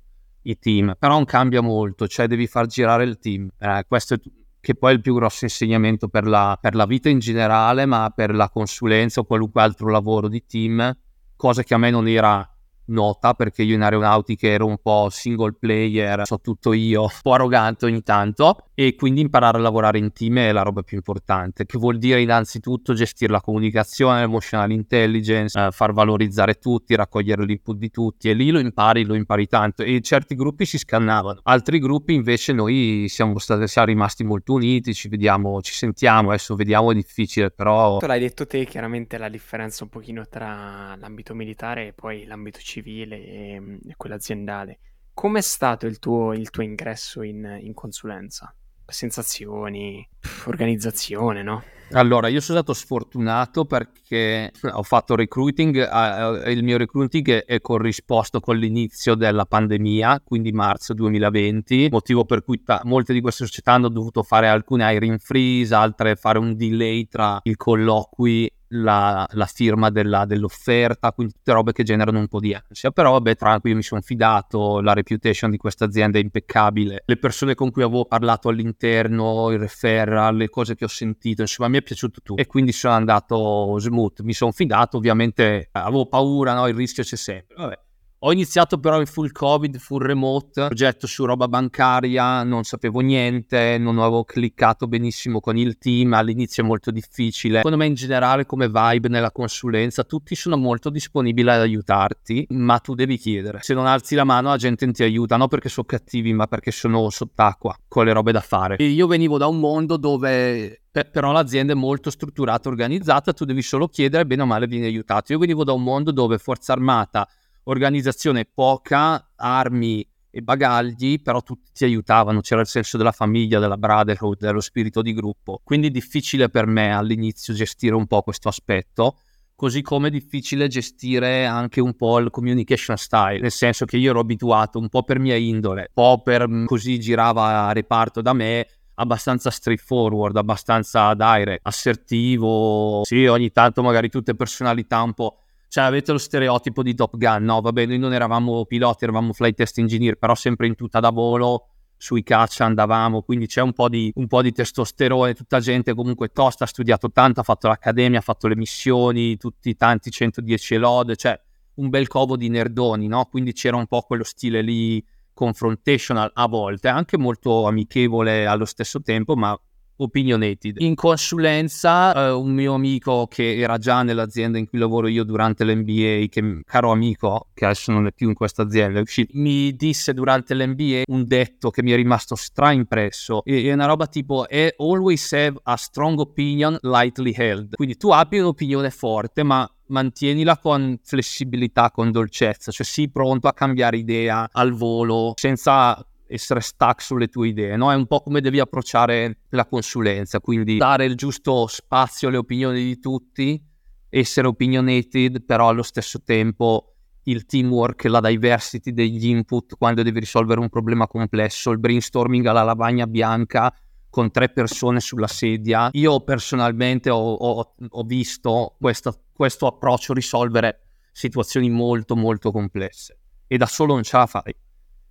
[0.44, 3.46] i team, però non cambia molto, cioè devi far girare il team.
[3.58, 4.18] Eh, questo è
[4.58, 8.10] che poi è il più grosso insegnamento per la, per la vita in generale, ma
[8.16, 10.96] per la consulenza o qualunque altro lavoro di team,
[11.36, 12.49] cosa che a me non era
[12.90, 17.32] nota perché io in aeronautica ero un po' single player, so tutto io, un po'
[17.32, 21.66] arrogante ogni tanto e quindi imparare a lavorare in team è la roba più importante,
[21.66, 27.76] che vuol dire innanzitutto gestire la comunicazione, l'emotional intelligence, eh, far valorizzare tutti, raccogliere l'input
[27.76, 31.78] di tutti e lì lo impari, lo impari tanto e certi gruppi si scannavano, altri
[31.78, 36.90] gruppi invece noi siamo, stati, siamo rimasti molto uniti, ci vediamo, ci sentiamo, adesso vediamo
[36.90, 37.98] è difficile però...
[37.98, 42.58] Tu l'hai detto te, chiaramente la differenza un pochino tra l'ambito militare e poi l'ambito
[42.60, 44.80] civile civile e, e quello aziendale.
[45.12, 48.54] Com'è stato il tuo, il tuo ingresso in, in consulenza?
[48.86, 50.06] Sensazioni,
[50.46, 51.62] organizzazione, no?
[51.92, 58.40] Allora, io sono stato sfortunato perché ho fatto recruiting, eh, il mio recruiting è corrisposto
[58.40, 63.72] con l'inizio della pandemia, quindi marzo 2020, motivo per cui ta- molte di queste società
[63.72, 69.46] hanno dovuto fare alcune hiring freeze, altre fare un delay tra i colloqui la, la
[69.46, 72.90] firma della, dell'offerta, quindi tutte robe che generano un po' di ansia.
[72.90, 77.54] Però vabbè, tranquillo, mi sono fidato, la reputation di questa azienda è impeccabile, le persone
[77.54, 81.82] con cui avevo parlato all'interno, il referral, le cose che ho sentito, insomma mi è
[81.82, 86.66] piaciuto tutto e quindi sono andato smooth, mi sono fidato, ovviamente avevo paura, no?
[86.68, 87.54] il rischio c'è sempre.
[87.56, 87.78] Vabbè
[88.22, 93.78] ho iniziato però in full covid, full remote, progetto su roba bancaria, non sapevo niente,
[93.78, 97.56] non avevo cliccato benissimo con il team, all'inizio è molto difficile.
[97.56, 102.78] Secondo me in generale come vibe nella consulenza tutti sono molto disponibili ad aiutarti, ma
[102.78, 103.60] tu devi chiedere.
[103.62, 106.46] Se non alzi la mano la gente non ti aiuta, non perché sono cattivi, ma
[106.46, 108.76] perché sono sott'acqua con le robe da fare.
[108.76, 113.62] E io venivo da un mondo dove però l'azienda è molto strutturata, organizzata, tu devi
[113.62, 115.32] solo chiedere, bene o male vieni aiutato.
[115.32, 117.26] Io venivo da un mondo dove forza armata
[117.64, 123.76] organizzazione poca, armi e bagagli, però tutti ti aiutavano, c'era il senso della famiglia, della
[123.76, 125.60] brotherhood, dello spirito di gruppo.
[125.62, 129.18] Quindi difficile per me all'inizio gestire un po' questo aspetto,
[129.56, 134.10] così come è difficile gestire anche un po' il communication style, nel senso che io
[134.10, 138.22] ero abituato un po' per mia indole, un po' per mm, così girava a reparto
[138.22, 145.39] da me, abbastanza straightforward, abbastanza direct, assertivo, sì, ogni tanto magari tutte personalità un po'
[145.70, 147.60] Cioè avete lo stereotipo di Top Gun, no?
[147.60, 151.68] Vabbè, noi non eravamo piloti, eravamo flight test engineer, però sempre in tuta da volo,
[151.96, 156.32] sui caccia andavamo, quindi c'è un po' di, un po di testosterone, tutta gente comunque
[156.32, 161.14] tosta, ha studiato tanto, ha fatto l'accademia, ha fatto le missioni, tutti tanti 110 lode,
[161.14, 161.40] cioè
[161.74, 163.26] un bel covo di nerdoni, no?
[163.26, 165.00] Quindi c'era un po' quello stile lì
[165.32, 169.56] confrontational a volte, anche molto amichevole allo stesso tempo, ma
[170.02, 170.76] opinionated.
[170.78, 175.64] In consulenza, eh, un mio amico che era già nell'azienda in cui lavoro io durante
[175.64, 180.54] l'MBA, che caro amico, che adesso non è più in questa azienda, mi disse durante
[180.54, 183.42] l'MBA un detto che mi è rimasto straimpresso.
[183.44, 187.74] E, è una roba tipo: always have a strong opinion lightly held.
[187.74, 193.52] Quindi tu abbi un'opinione forte, ma mantienila con flessibilità, con dolcezza, cioè sii pronto a
[193.52, 197.90] cambiare idea al volo senza essere stuck sulle tue idee, no?
[197.90, 202.82] È un po' come devi approcciare la consulenza, quindi dare il giusto spazio alle opinioni
[202.84, 203.60] di tutti,
[204.08, 210.60] essere opinionated, però allo stesso tempo il teamwork, la diversity degli input quando devi risolvere
[210.60, 213.74] un problema complesso, il brainstorming alla lavagna bianca
[214.08, 215.90] con tre persone sulla sedia.
[215.92, 223.56] Io personalmente ho, ho, ho visto questa, questo approccio risolvere situazioni molto molto complesse e
[223.56, 224.54] da solo non ce la fai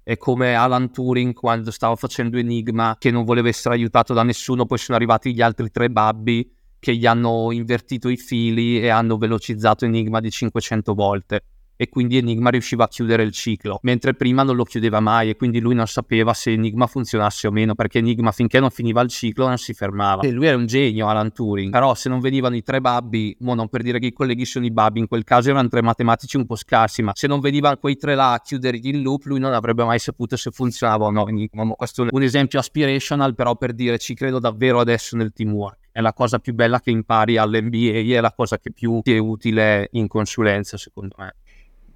[0.10, 4.66] è come Alan Turing quando stava facendo Enigma che non voleva essere aiutato da nessuno,
[4.66, 9.18] poi sono arrivati gli altri tre babbi che gli hanno invertito i fili e hanno
[9.18, 11.44] velocizzato Enigma di 500 volte
[11.82, 15.38] e quindi Enigma riusciva a chiudere il ciclo, mentre prima non lo chiudeva mai e
[15.38, 19.08] quindi lui non sapeva se Enigma funzionasse o meno, perché Enigma finché non finiva il
[19.08, 20.24] ciclo non si fermava.
[20.24, 23.54] E lui era un genio, Alan Turing, però se non venivano i tre babbi, mo
[23.54, 26.36] non per dire che i colleghi sono i babbi, in quel caso erano tre matematici
[26.36, 29.40] un po' scarsi, ma se non venivano quei tre là a chiudere il loop, lui
[29.40, 31.66] non avrebbe mai saputo se funzionava o no Enigma.
[31.78, 36.02] Questo è un esempio aspirational, però per dire ci credo davvero adesso nel teamwork è
[36.02, 39.88] la cosa più bella che impari all'MBA, è la cosa che più ti è utile
[39.94, 41.36] in consulenza, secondo me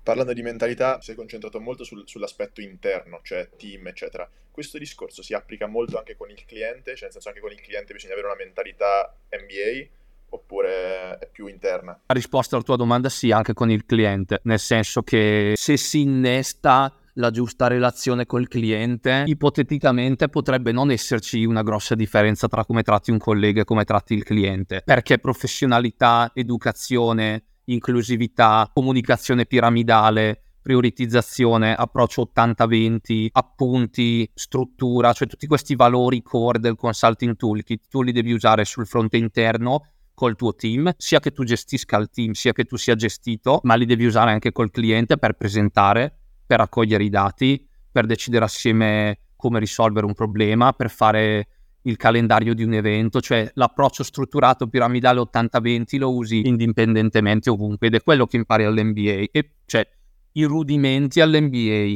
[0.04, 4.30] parlando di mentalità, si è concentrato molto sul, sull'aspetto interno, cioè team, eccetera.
[4.52, 7.62] Questo discorso si applica molto anche con il cliente, cioè nel senso anche con il
[7.62, 12.00] cliente bisogna avere una mentalità MBA oppure è più interna?
[12.06, 16.02] La risposta alla tua domanda sì, anche con il cliente, nel senso che se si
[16.02, 22.82] innesta la giusta relazione col cliente, ipoteticamente potrebbe non esserci una grossa differenza tra come
[22.82, 31.76] tratti un collega e come tratti il cliente, perché professionalità, educazione, inclusività, comunicazione piramidale, prioritizzazione,
[31.76, 38.32] approccio 80-20, appunti, struttura, cioè tutti questi valori core del consulting toolkit, tu li devi
[38.32, 42.64] usare sul fronte interno col tuo team, sia che tu gestisca il team, sia che
[42.64, 47.10] tu sia gestito, ma li devi usare anche col cliente per presentare, per raccogliere i
[47.10, 51.48] dati, per decidere assieme come risolvere un problema, per fare
[51.84, 57.96] il calendario di un evento, cioè l'approccio strutturato piramidale 80-20 lo usi indipendentemente ovunque ed
[57.96, 59.88] è quello che impari all'MBA e cioè
[60.34, 61.94] i rudimenti all'MBA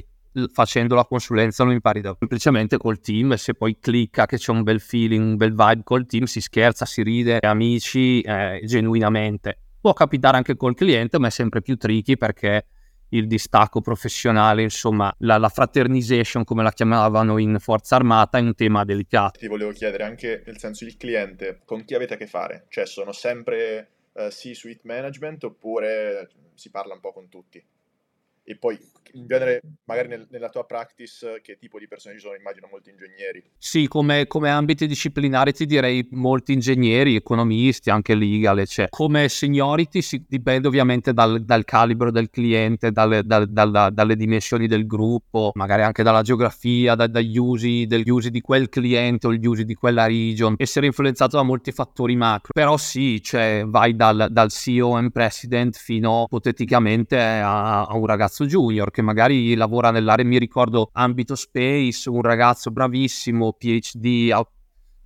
[0.52, 4.64] facendo la consulenza lo impari da semplicemente col team se poi clicca che c'è un
[4.64, 9.58] bel feeling, un bel vibe col team, si scherza, si ride, amici, eh, genuinamente.
[9.80, 12.66] Può capitare anche col cliente, ma è sempre più tricky perché
[13.10, 18.56] il distacco professionale, insomma, la, la, fraternization, come la chiamavano in Forza Armata, è un
[18.56, 19.40] tema delicato.
[19.40, 22.66] Ti volevo chiedere anche, nel senso, il cliente, con chi avete a che fare?
[22.70, 27.64] Cioè, sono sempre uh, C-suite management oppure si parla un po' con tutti?
[28.44, 28.80] E poi
[29.14, 32.36] in genere, magari nel, nella tua practice, che tipo di persone ci sono?
[32.36, 33.44] Immagino molti ingegneri.
[33.58, 38.90] Sì, come, come ambiti disciplinari ti direi molti ingegneri, economisti, anche legal, eccetera.
[38.90, 44.68] Come seniority si, dipende ovviamente dal, dal calibro del cliente, dalle, dal, dal, dalle dimensioni
[44.68, 49.34] del gruppo, magari anche dalla geografia, da, dagli usi, degli usi di quel cliente o
[49.34, 52.54] gli usi di quella region, essere influenzato da molti fattori macro.
[52.54, 58.92] Però sì, cioè vai dal, CEO and president fino ipoteticamente a, a un ragazzo junior
[58.98, 64.32] che magari lavora nell'area, mi ricordo ambito space, un ragazzo bravissimo, PhD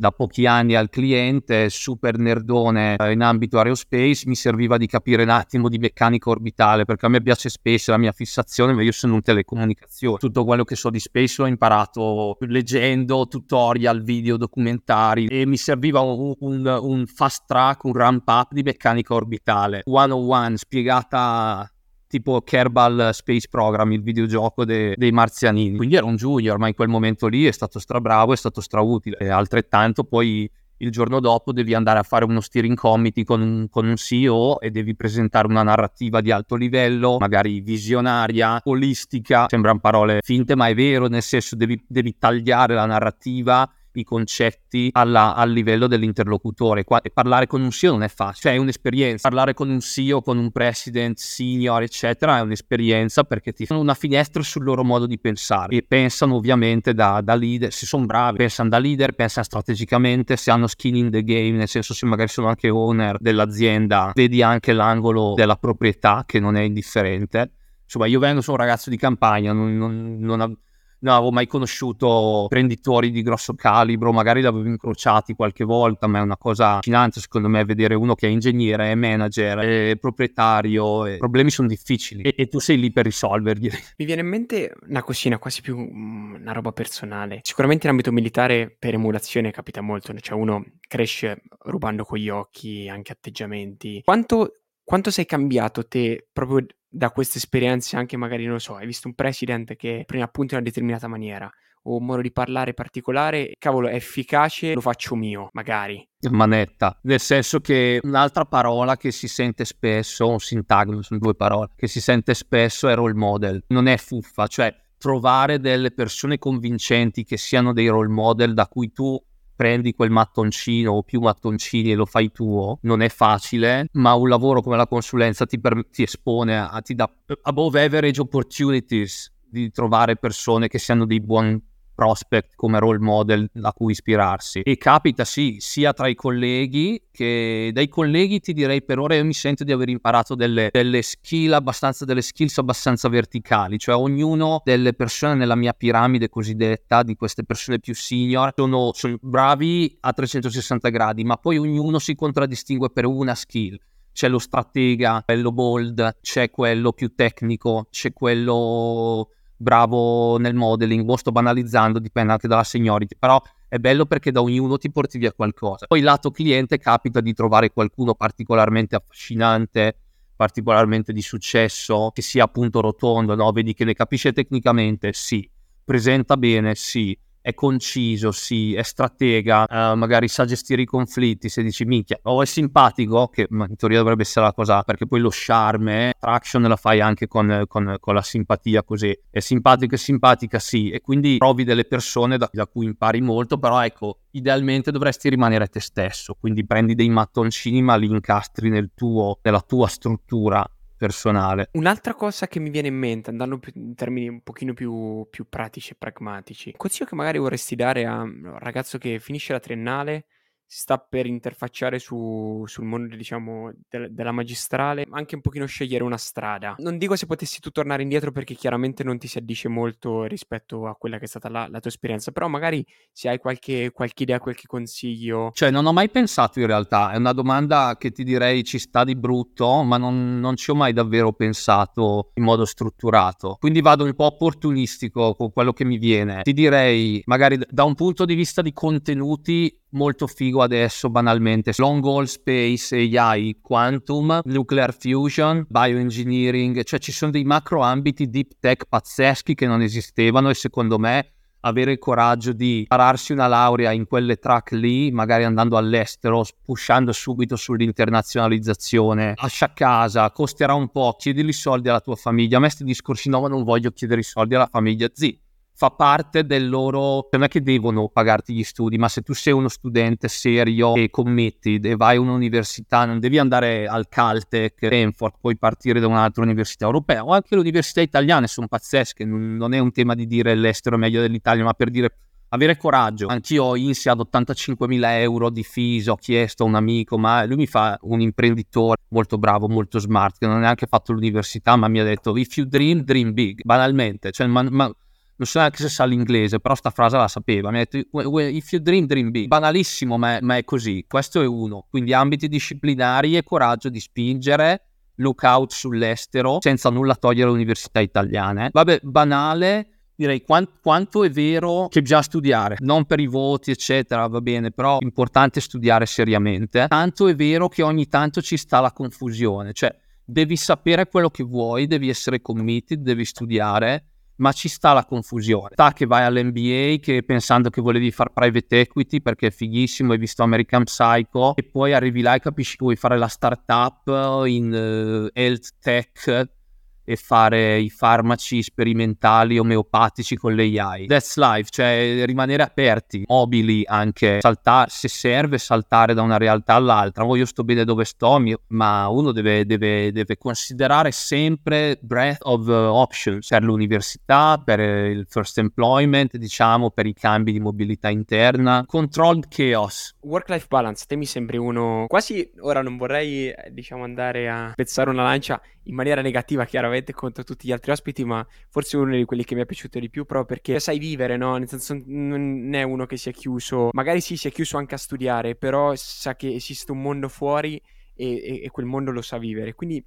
[0.01, 5.21] da pochi anni al cliente, super nerdone eh, in ambito aerospace, mi serviva di capire
[5.21, 8.93] un attimo di meccanica orbitale, perché a me piace space, la mia fissazione, ma io
[8.93, 10.17] sono un telecomunicazione.
[10.17, 15.99] Tutto quello che so di space l'ho imparato leggendo tutorial, video, documentari e mi serviva
[15.99, 19.83] un, un, un fast track, un ramp up di meccanica orbitale.
[19.85, 21.70] 101 spiegata
[22.11, 25.77] tipo Kerbal Space Program, il videogioco de- dei marzianini.
[25.77, 29.15] Quindi era un junior, ma in quel momento lì è stato strabravo, è stato strautile.
[29.17, 33.69] E altrettanto poi il giorno dopo devi andare a fare uno steering committee con un,
[33.69, 39.79] con un, CEO e devi presentare una narrativa di alto livello, magari visionaria, olistica, sembrano
[39.79, 45.35] parole finte ma è vero, nel senso devi, devi tagliare la narrativa i concetti alla,
[45.35, 46.83] al livello dell'interlocutore.
[46.83, 49.27] Qua, parlare con un CEO non è facile, cioè è un'esperienza.
[49.27, 53.93] Parlare con un CEO, con un president, senior, eccetera, è un'esperienza perché ti fanno una
[53.93, 58.37] finestra sul loro modo di pensare e pensano ovviamente da, da leader, se sono bravi,
[58.37, 62.29] pensano da leader, pensano strategicamente, se hanno skin in the game, nel senso se magari
[62.29, 67.51] sono anche owner dell'azienda, vedi anche l'angolo della proprietà che non è indifferente.
[67.83, 70.57] Insomma, io vengo, sono un ragazzo di campagna, non, non, non
[71.01, 76.19] non avevo mai conosciuto imprenditori di grosso calibro, magari li avevo incrociati qualche volta, ma
[76.19, 81.07] è una cosa affascinante secondo me vedere uno che è ingegnere, è manager, è proprietario,
[81.07, 83.69] i problemi sono difficili e, e, tu sei lì per risolverli.
[83.97, 87.39] Mi viene in mente una cosina, quasi più mm, una roba personale.
[87.43, 92.87] Sicuramente in ambito militare per emulazione capita molto, cioè uno cresce rubando con gli occhi,
[92.89, 94.01] anche atteggiamenti.
[94.03, 98.85] Quanto quanto sei cambiato te proprio da queste esperienze, anche magari, non lo so, hai
[98.85, 101.49] visto un presidente che prende appunto in una determinata maniera,
[101.83, 106.05] o un modo di parlare particolare, cavolo, è efficace, lo faccio mio, magari.
[106.29, 111.69] Manetta, nel senso che un'altra parola che si sente spesso, un sintagma, sono due parole,
[111.75, 117.23] che si sente spesso è role model, non è fuffa, cioè trovare delle persone convincenti
[117.23, 119.19] che siano dei role model da cui tu
[119.61, 124.27] prendi quel mattoncino o più mattoncini e lo fai tuo, non è facile, ma un
[124.27, 127.07] lavoro come la consulenza ti, per, ti espone a, ti dà
[127.43, 131.61] above average opportunities di trovare persone che siano dei buoni
[132.01, 134.61] prospect come role model da cui ispirarsi.
[134.61, 139.23] E capita sì, sia tra i colleghi che dai colleghi ti direi per ora io
[139.23, 144.63] mi sento di aver imparato delle, delle skill abbastanza, delle skills abbastanza verticali, cioè ognuno
[144.63, 150.11] delle persone nella mia piramide cosiddetta, di queste persone più senior, sono, sono bravi a
[150.11, 153.77] 360 gradi, ma poi ognuno si contraddistingue per una skill
[154.13, 159.29] c'è lo stratega, quello bold, c'è quello più tecnico, c'è quello
[159.61, 164.41] bravo nel modeling, o sto banalizzando, dipende anche dalla seniority, però è bello perché da
[164.41, 165.85] ognuno ti porti via qualcosa.
[165.87, 169.95] Poi lato cliente capita di trovare qualcuno particolarmente affascinante,
[170.35, 173.51] particolarmente di successo, che sia appunto rotondo, no?
[173.51, 175.47] Vedi che ne capisce tecnicamente, sì,
[175.85, 181.63] presenta bene, sì, è conciso, sì, è stratega, uh, magari sa gestire i conflitti, se
[181.63, 185.29] dici minchia, o è simpatico, che in teoria dovrebbe essere la cosa, perché poi lo
[185.31, 189.97] charme, eh, traction la fai anche con, con, con, la simpatia così, è simpatico e
[189.97, 194.91] simpatica, sì, e quindi trovi delle persone da, da cui impari molto, però ecco, idealmente
[194.91, 199.87] dovresti rimanere te stesso, quindi prendi dei mattoncini ma li incastri nel tuo, nella tua
[199.87, 200.63] struttura
[201.01, 201.69] personale.
[201.71, 205.93] Un'altra cosa che mi viene in mente, andando in termini un pochino più, più pratici
[205.93, 210.25] e pragmatici, consiglio che magari vorresti dare a un ragazzo che finisce la triennale
[210.71, 216.01] si sta per interfacciare su, sul mondo, diciamo, de- della magistrale, anche un pochino scegliere
[216.01, 216.75] una strada.
[216.77, 220.87] Non dico se potessi tu tornare indietro perché chiaramente non ti si addice molto rispetto
[220.87, 224.23] a quella che è stata la, la tua esperienza, però magari se hai qualche, qualche,
[224.23, 225.51] idea, qualche consiglio.
[225.53, 229.03] Cioè, non ho mai pensato in realtà, è una domanda che ti direi ci sta
[229.03, 233.57] di brutto, ma non, non ci ho mai davvero pensato in modo strutturato.
[233.59, 236.43] Quindi vado un po' opportunistico con quello che mi viene.
[236.43, 242.03] Ti direi, magari da un punto di vista di contenuti, molto figo adesso banalmente long
[242.05, 248.85] haul space AI quantum nuclear fusion bioengineering cioè ci sono dei macro ambiti deep tech
[248.87, 254.05] pazzeschi che non esistevano e secondo me avere il coraggio di pararsi una laurea in
[254.05, 261.45] quelle track lì, magari andando all'estero, pushando subito sull'internazionalizzazione, lascia casa, costerà un po', chiedi
[261.45, 262.57] i soldi alla tua famiglia.
[262.57, 265.07] A me questi discorsi no, ma non voglio chiedere i soldi alla famiglia.
[265.11, 265.39] Zì,
[265.73, 269.53] fa parte del loro non è che devono pagarti gli studi ma se tu sei
[269.53, 275.35] uno studente serio e commetti e vai a un'università non devi andare al Caltech Stanford
[275.39, 279.79] puoi partire da un'altra università europea o anche le università italiane sono pazzesche non è
[279.79, 282.15] un tema di dire l'estero è meglio dell'Italia ma per dire
[282.53, 283.27] avere coraggio.
[283.27, 287.67] Anch'io ho INSEAD 85.000 euro di fees, ho chiesto a un amico, ma lui mi
[287.67, 291.99] fa un imprenditore molto bravo, molto smart, che non ha neanche fatto l'università, ma mi
[291.99, 294.31] ha detto if you dream, dream big, banalmente.
[294.31, 294.93] Cioè, ma, ma
[295.41, 297.71] non so neanche se sa l'inglese, però sta frase la sapeva.
[297.71, 297.97] Mi ha detto,
[298.37, 299.47] if you dream, dream big.
[299.47, 301.03] Banalissimo, ma è, ma è così.
[301.07, 301.87] Questo è uno.
[301.89, 304.83] Quindi ambiti disciplinari e coraggio di spingere,
[305.15, 308.69] lookout sull'estero, senza nulla togliere alle università italiane.
[308.71, 314.27] Vabbè, banale, direi quant- quanto è vero che bisogna studiare, non per i voti, eccetera,
[314.27, 316.85] va bene, però è importante studiare seriamente.
[316.87, 319.91] Tanto è vero che ogni tanto ci sta la confusione, cioè
[320.23, 324.05] devi sapere quello che vuoi, devi essere committed, devi studiare
[324.41, 325.69] ma ci sta la confusione.
[325.71, 330.17] Sta che vai all'NBA che pensando che volevi fare private equity perché è fighissimo, hai
[330.17, 334.73] visto American Psycho e poi arrivi là e capisci che vuoi fare la startup in
[334.73, 336.59] uh, health tech
[337.03, 341.07] e fare i farmaci sperimentali omeopatici con l'AI.
[341.07, 347.25] That's life, cioè rimanere aperti, mobili anche, saltare, se serve saltare da una realtà all'altra.
[347.25, 352.67] Oh, io sto bene dove sto, ma uno deve, deve, deve considerare sempre breadth of
[352.67, 358.83] options per l'università, per il first employment, diciamo, per i cambi di mobilità interna.
[358.85, 360.15] Controlled chaos.
[360.21, 365.09] Work-life balance, te mi sembri uno quasi, ora non vorrei, eh, diciamo, andare a pezzare
[365.09, 369.25] una lancia in maniera negativa chiaramente contro tutti gli altri ospiti, ma forse uno di
[369.25, 371.57] quelli che mi è piaciuto di più proprio perché sai vivere, no?
[371.57, 374.95] Nel senso non è uno che si è chiuso, magari sì si è chiuso anche
[374.95, 377.81] a studiare, però sa che esiste un mondo fuori
[378.15, 379.73] e, e, e quel mondo lo sa vivere.
[379.73, 380.03] Quindi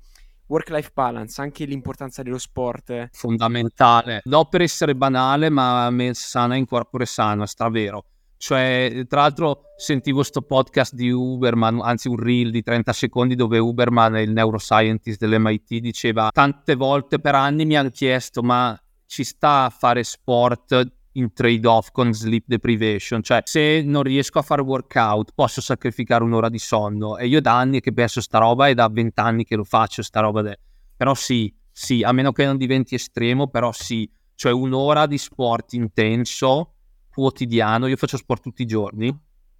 [0.46, 3.08] work-life balance, anche l'importanza dello sport.
[3.12, 8.04] Fondamentale, non per essere banale, ma mens sana in corpore sano, stravero.
[8.44, 13.56] Cioè, tra l'altro sentivo sto podcast di Uberman, anzi un reel di 30 secondi dove
[13.56, 19.64] Uberman, il neuroscientist dell'MIT, diceva tante volte per anni mi hanno chiesto ma ci sta
[19.64, 25.32] a fare sport in trade-off con sleep deprivation, cioè se non riesco a fare workout
[25.34, 27.16] posso sacrificare un'ora di sonno?
[27.16, 30.20] E io da anni che penso sta roba e da vent'anni che lo faccio sta
[30.20, 30.58] roba, de...
[30.94, 35.72] però sì, sì, a meno che non diventi estremo, però sì, cioè un'ora di sport
[35.72, 36.73] intenso
[37.14, 39.16] quotidiano, io faccio sport tutti i giorni,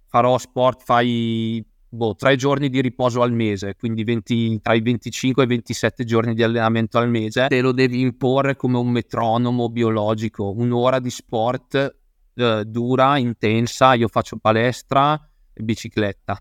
[0.07, 5.41] farò sport, fai boh, tre giorni di riposo al mese, quindi 20, tra i 25
[5.41, 9.69] e i 27 giorni di allenamento al mese, te lo devi imporre come un metronomo
[9.69, 11.95] biologico, un'ora di sport
[12.35, 15.19] eh, dura, intensa, io faccio palestra
[15.53, 16.37] e bicicletta,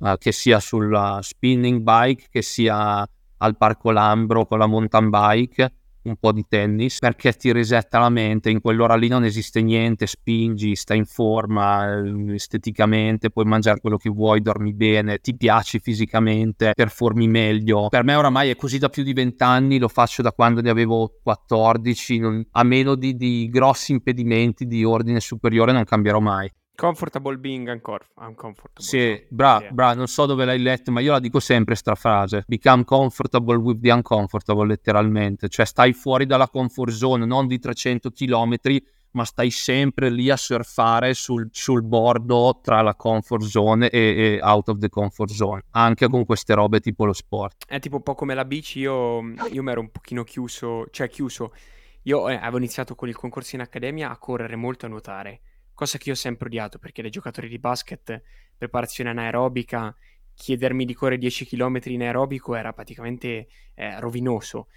[0.00, 3.08] eh, che sia sulla spinning bike, che sia
[3.38, 5.72] al Parco Lambro con la mountain bike,
[6.06, 10.06] un po' di tennis perché ti resetta la mente, in quell'ora lì non esiste niente,
[10.06, 15.78] spingi, stai in forma eh, esteticamente, puoi mangiare quello che vuoi, dormi bene, ti piaci
[15.78, 17.88] fisicamente, performi meglio.
[17.88, 21.18] Per me oramai è così da più di vent'anni, lo faccio da quando ne avevo
[21.22, 26.50] 14, non, a meno di, di grossi impedimenti di ordine superiore non cambierò mai.
[26.76, 28.82] Comfortable being uncor- uncomfortable.
[28.82, 29.70] Sì, bra, yeah.
[29.72, 32.44] bra, non so dove l'hai letto, ma io la dico sempre sta frase.
[32.46, 35.48] Become comfortable with the uncomfortable, letteralmente.
[35.48, 38.56] Cioè stai fuori dalla comfort zone, non di 300 km,
[39.12, 44.38] ma stai sempre lì a surfare sul, sul bordo tra la comfort zone e, e,
[44.42, 45.62] out of the comfort zone.
[45.70, 47.64] Anche con queste robe tipo lo sport.
[47.66, 51.08] È tipo un po' come la bici, io, io mi ero un pochino chiuso, cioè
[51.08, 51.54] chiuso.
[52.02, 55.40] Io eh, avevo iniziato con il concorso in accademia a correre molto a nuotare
[55.76, 58.22] cosa che io ho sempre odiato perché dai giocatori di basket,
[58.56, 59.94] preparazione anaerobica,
[60.34, 64.68] chiedermi di correre 10 km in aerobico era praticamente eh, rovinoso.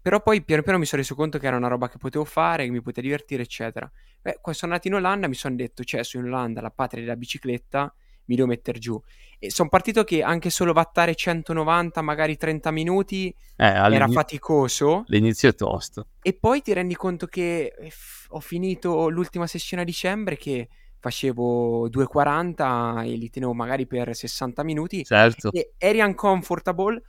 [0.00, 2.64] Però poi piano piano mi sono reso conto che era una roba che potevo fare,
[2.64, 3.90] che mi poteva divertire, eccetera.
[4.22, 7.02] Beh, quando sono andato in Olanda mi sono detto, cioè, su in Olanda, la patria
[7.02, 7.94] della bicicletta,
[8.26, 9.00] mi devo mettere giù.
[9.38, 15.04] E sono partito che anche solo vattare 190, magari 30 minuti, eh, era faticoso.
[15.08, 16.08] L'inizio è tosto.
[16.22, 17.92] E poi ti rendi conto che eh,
[18.28, 20.68] ho finito l'ultima sessione a dicembre che
[20.98, 25.04] facevo 2,40 e li tenevo magari per 60 minuti.
[25.04, 25.52] Certo.
[25.52, 27.02] E eri uncomfortable,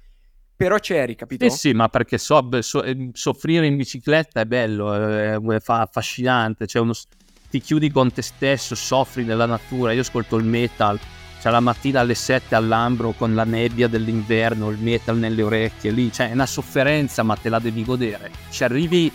[0.55, 1.45] però c'eri, capito?
[1.45, 6.67] Eh sì, ma perché so, so, eh, soffrire in bicicletta è bello, è, è affascinante,
[6.67, 6.93] cioè uno,
[7.49, 9.93] ti chiudi con te stesso, soffri nella natura.
[9.93, 10.99] Io ascolto il metal,
[11.41, 16.11] cioè la mattina alle 7 all'ambro con la nebbia dell'inverno, il metal nelle orecchie, lì,
[16.11, 18.31] cioè è una sofferenza, ma te la devi godere.
[18.49, 19.11] Ci arrivi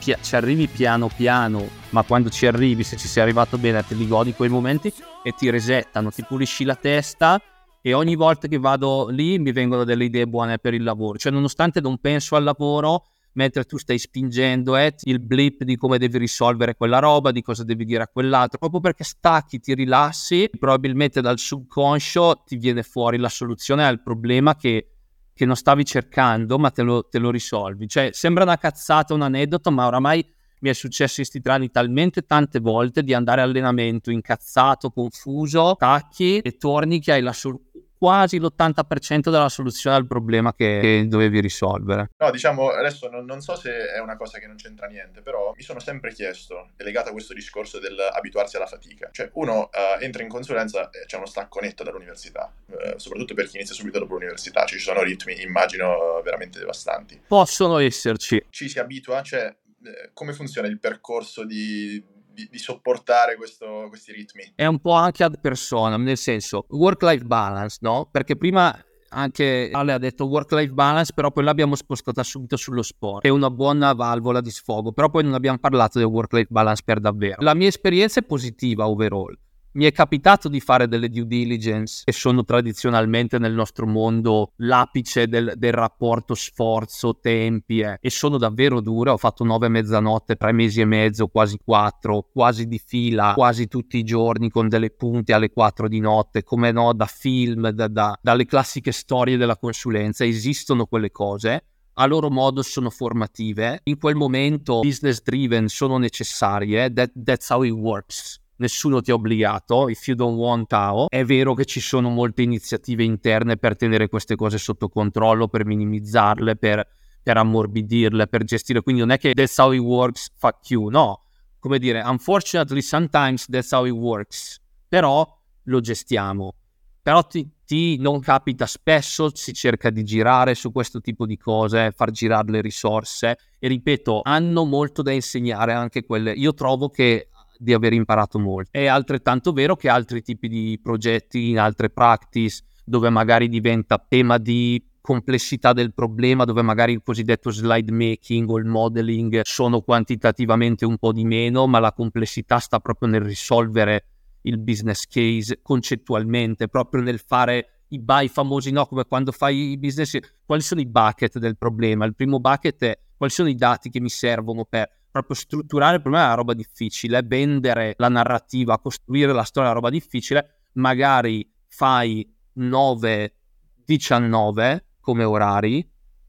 [0.00, 3.94] pia- ci arrivi piano piano, ma quando ci arrivi, se ci sei arrivato bene, te
[3.94, 7.40] li godi quei momenti e ti resettano, ti pulisci la testa
[7.82, 11.18] e ogni volta che vado lì mi vengono delle idee buone per il lavoro.
[11.18, 15.98] Cioè, nonostante non penso al lavoro, mentre tu stai spingendo è il blip di come
[15.98, 20.50] devi risolvere quella roba, di cosa devi dire a quell'altro, proprio perché stacchi, ti rilassi,
[20.58, 24.94] probabilmente dal subconscio ti viene fuori la soluzione al problema che,
[25.32, 27.88] che non stavi cercando, ma te lo, te lo, risolvi.
[27.88, 30.24] Cioè, sembra una cazzata, un aneddoto, ma oramai
[30.60, 36.38] mi è successo in sti anni talmente tante volte di andare allenamento incazzato, confuso, tacchi
[36.38, 37.68] e torni che hai la soluzione
[38.00, 42.12] quasi l'80% della soluzione al problema che, che dovevi risolvere.
[42.16, 45.52] No, diciamo, adesso non, non, so se è una cosa che non c'entra niente, però
[45.54, 49.10] mi sono sempre chiesto, è legato a questo discorso dell'abituarsi alla fatica.
[49.12, 53.48] Cioè, uno uh, entra in consulenza e c'è uno stacco netto dall'università, uh, soprattutto per
[53.48, 54.64] chi inizia subito dopo l'università.
[54.64, 57.20] Ci sono ritmi, immagino, veramente devastanti.
[57.28, 58.46] Possono esserci.
[58.48, 62.02] Ci si abitua, cioè, eh, come funziona il percorso di
[62.40, 64.52] di, di sopportare questo, questi ritmi.
[64.54, 68.08] È un po' anche ad persona, nel senso work-life balance, no?
[68.10, 68.76] Perché prima
[69.12, 73.24] anche Ale ha detto work-life balance, però poi l'abbiamo spostata subito sullo sport.
[73.24, 77.00] È una buona valvola di sfogo, però poi non abbiamo parlato del work-life balance per
[77.00, 77.42] davvero.
[77.42, 79.36] La mia esperienza è positiva overall.
[79.72, 85.28] Mi è capitato di fare delle due diligence che sono tradizionalmente nel nostro mondo l'apice
[85.28, 89.10] del, del rapporto sforzo-tempi eh, e sono davvero dure.
[89.10, 93.96] Ho fatto nove mezzanotte, tre mesi e mezzo, quasi quattro, quasi di fila, quasi tutti
[93.96, 98.18] i giorni con delle punte alle quattro di notte, come no, da film, da, da,
[98.20, 100.24] dalle classiche storie della consulenza.
[100.24, 101.64] Esistono quelle cose
[101.94, 107.62] a loro modo sono formative, in quel momento business driven sono necessarie, that, that's how
[107.62, 111.06] it works nessuno ti ha obbligato, if you don't want how.
[111.08, 115.64] È vero che ci sono molte iniziative interne per tenere queste cose sotto controllo, per
[115.64, 116.86] minimizzarle, per,
[117.22, 121.24] per ammorbidirle, per gestire, quindi non è che that's how it works, fuck you, no.
[121.58, 125.26] Come dire, unfortunately sometimes that's how it works, però
[125.64, 126.54] lo gestiamo.
[127.02, 131.92] Però ti, ti non capita spesso, si cerca di girare su questo tipo di cose,
[131.92, 136.32] far girare le risorse e ripeto, hanno molto da insegnare anche quelle.
[136.32, 137.28] Io trovo che
[137.60, 138.70] di aver imparato molto.
[138.72, 144.38] È altrettanto vero che altri tipi di progetti in altre practice dove magari diventa tema
[144.38, 150.86] di complessità del problema dove magari il cosiddetto slide making o il modeling sono quantitativamente
[150.86, 154.04] un po' di meno, ma la complessità sta proprio nel risolvere
[154.42, 158.86] il business case concettualmente, proprio nel fare i buy famosi, no?
[158.86, 162.06] Come quando fai i business, quali sono i bucket del problema?
[162.06, 166.02] Il primo bucket è quali sono i dati che mi servono per proprio strutturare il
[166.02, 170.60] problema è una roba difficile, vendere la narrativa, costruire la storia è una roba difficile,
[170.74, 175.84] magari fai 9-19 come orari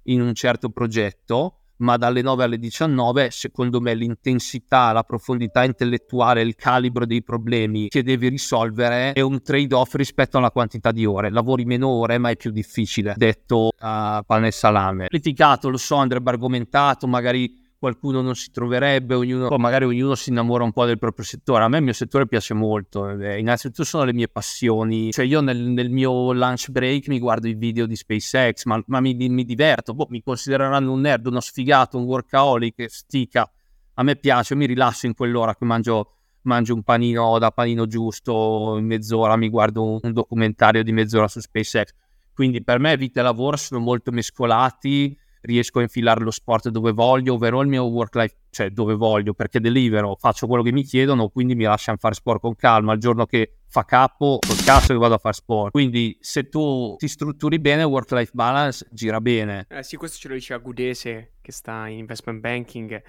[0.06, 6.42] in un certo progetto, ma dalle 9 alle 19, secondo me, l'intensità, la profondità intellettuale,
[6.42, 11.32] il calibro dei problemi che devi risolvere è un trade-off rispetto alla quantità di ore.
[11.32, 15.08] Lavori meno ore, ma è più difficile, detto a pane e salame.
[15.10, 20.30] Litigato, lo so, andrebbe argomentato, magari qualcuno non si troverebbe, ognuno, poi magari ognuno si
[20.30, 21.64] innamora un po' del proprio settore.
[21.64, 25.42] A me il mio settore piace molto, eh, innanzitutto sono le mie passioni, cioè io
[25.42, 29.44] nel, nel, mio lunch break mi guardo i video di SpaceX, ma, ma mi, mi,
[29.44, 33.52] diverto, boh, mi considereranno un nerd, uno sfigato, un workaholic, stica.
[33.96, 36.12] A me piace, mi rilasso in quell'ora che mangio
[36.44, 41.28] mangio un panino da panino giusto in mezz'ora, mi guardo un, un documentario di mezz'ora
[41.28, 41.94] su SpaceX.
[42.32, 46.92] Quindi per me vita e lavoro sono molto mescolati riesco a infilare lo sport dove
[46.92, 50.84] voglio, ovvero il mio work life, cioè dove voglio, perché delivero, faccio quello che mi
[50.84, 52.94] chiedono, quindi mi lasciano fare sport con calma.
[52.94, 55.72] Il giorno che fa capo, col cazzo che vado a fare sport.
[55.72, 59.66] Quindi se tu ti strutturi bene, work life balance gira bene.
[59.70, 63.02] Eh sì, questo ce lo diceva Gudese, che sta in investment banking,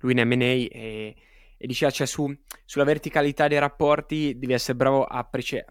[0.00, 1.14] lui in M&A e,
[1.56, 2.34] e diceva, cioè su,
[2.64, 5.66] sulla verticalità dei rapporti devi essere bravo a, prece-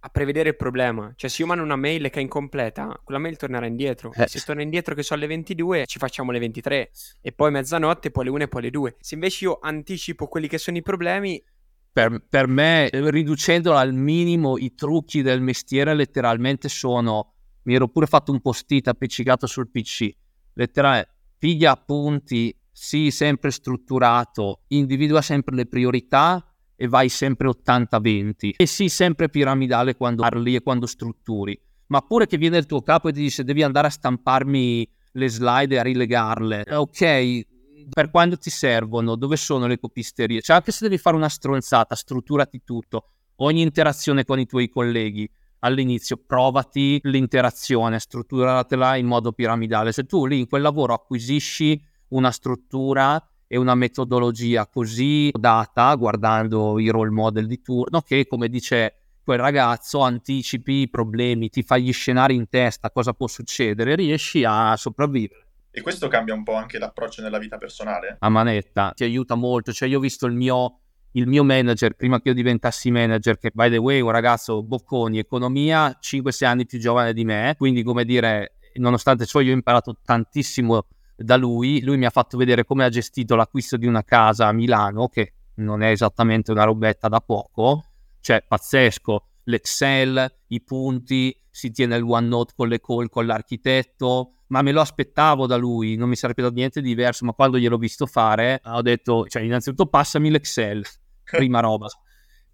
[0.00, 1.12] a prevedere il problema.
[1.16, 4.12] Cioè, se io mando una mail che è incompleta, quella mail tornerà indietro.
[4.14, 4.28] Eh.
[4.28, 6.90] Se torna indietro che sono le 22, ci facciamo le 23.
[7.20, 8.96] E poi mezzanotte, poi le 1 e poi le 2.
[9.00, 11.42] Se invece io anticipo quelli che sono i problemi...
[11.90, 17.34] Per, per me, riducendolo al minimo, i trucchi del mestiere letteralmente sono...
[17.62, 20.08] Mi ero pure fatto un post-it appiccicato sul PC.
[20.54, 26.47] Letteralmente, piglia appunti, sii sempre strutturato, individua sempre le priorità
[26.80, 32.28] e vai sempre 80-20 e sii sempre piramidale quando parli e quando strutturi, ma pure
[32.28, 35.78] che viene il tuo capo e ti dice devi andare a stamparmi le slide e
[35.78, 36.66] a rilegarle.
[36.70, 37.46] Ok,
[37.90, 40.40] per quando ti servono, dove sono le copisterie?
[40.40, 45.28] Cioè anche se devi fare una stronzata, strutturati tutto, ogni interazione con i tuoi colleghi.
[45.60, 49.90] All'inizio provati l'interazione, strutturatela in modo piramidale.
[49.90, 56.78] Se tu lì in quel lavoro acquisisci una struttura e una metodologia così data, guardando
[56.78, 58.94] i role model di turno, che come dice
[59.24, 64.44] quel ragazzo anticipi i problemi, ti fai gli scenari in testa, cosa può succedere, riesci
[64.44, 65.46] a sopravvivere.
[65.70, 68.16] E questo cambia un po' anche l'approccio nella vita personale?
[68.18, 69.72] A manetta, ti aiuta molto.
[69.72, 70.80] Cioè, io ho visto il mio,
[71.12, 74.62] il mio manager, prima che io diventassi manager, che by the way è un ragazzo
[74.62, 79.54] bocconi, economia, 5-6 anni più giovane di me, quindi come dire, nonostante ciò io ho
[79.54, 80.86] imparato tantissimo
[81.18, 84.52] da lui, lui mi ha fatto vedere come ha gestito l'acquisto di una casa a
[84.52, 87.84] Milano, che non è esattamente una robetta da poco,
[88.20, 94.62] cioè pazzesco, l'Excel, i punti, si tiene il OneNote con le call con l'architetto, ma
[94.62, 97.78] me lo aspettavo da lui, non mi sarebbe dato niente di diverso, ma quando gliel'ho
[97.78, 100.84] visto fare ho detto, cioè innanzitutto passami l'Excel,
[101.24, 101.88] prima roba.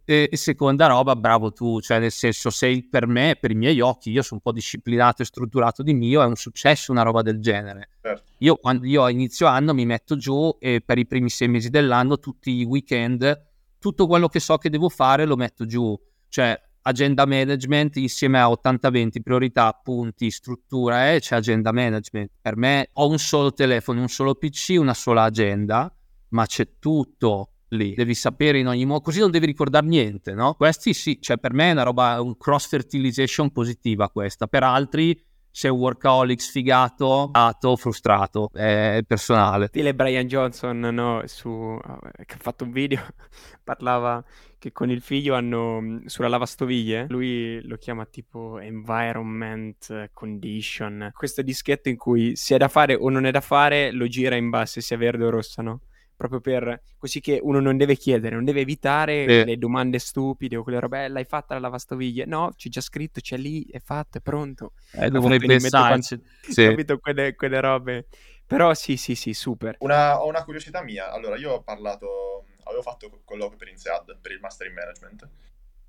[0.06, 3.80] E, e, seconda roba, bravo tu, cioè nel senso sei per me, per i miei
[3.80, 7.22] occhi, io sono un po' disciplinato e strutturato di mio, è un successo una roba
[7.22, 7.88] del genere.
[8.02, 8.22] Certo.
[8.38, 11.70] Io quando io a inizio anno mi metto giù e per i primi sei mesi
[11.70, 13.46] dell'anno, tutti i weekend,
[13.78, 15.98] tutto quello che so che devo fare lo metto giù,
[16.28, 22.30] cioè agenda management insieme a 80-20 priorità, punti, struttura eh, c'è agenda management.
[22.42, 25.90] Per me ho un solo telefono, un solo PC, una sola agenda,
[26.28, 30.54] ma c'è tutto lì, devi sapere in ogni modo, così non devi ricordare niente, no?
[30.54, 35.20] Questi sì, cioè per me è una roba, un cross fertilization positiva questa, per altri
[35.54, 39.68] sei un workaholic sfigato, dato, frustrato, è personale.
[39.68, 41.78] Stile Brian Johnson, no, su,
[42.26, 43.00] che ha fatto un video,
[43.62, 44.24] parlava
[44.58, 51.88] che con il figlio hanno, sulla lavastoviglie, lui lo chiama tipo environment condition, questo dischetto
[51.88, 54.80] in cui se è da fare o non è da fare, lo gira in basso,
[54.80, 55.82] se è verde o rossa, no?
[56.16, 59.44] Proprio per così che uno non deve chiedere, non deve evitare eh.
[59.44, 62.24] le domande stupide o quelle robe, l'hai fatta la lavastoviglie?
[62.24, 64.72] No, c'è già scritto, c'è lì, è fatto, è pronto.
[64.92, 66.22] Eh, dovrei pensarci.
[66.44, 66.66] Sì.
[66.66, 68.06] Capito quelle, quelle, robe.
[68.46, 69.76] Però sì, sì, sì, super.
[69.78, 71.10] Una, ho una curiosità mia.
[71.10, 75.28] Allora, io ho parlato, avevo fatto colloquio per INSEAD, per il Master in Management.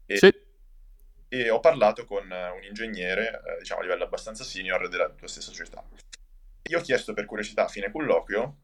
[0.05, 0.33] E, sì.
[1.27, 5.51] E ho parlato con un ingegnere, eh, diciamo a livello abbastanza senior della tua stessa
[5.51, 5.83] società.
[6.69, 8.55] Io ho chiesto per curiosità a fine colloquio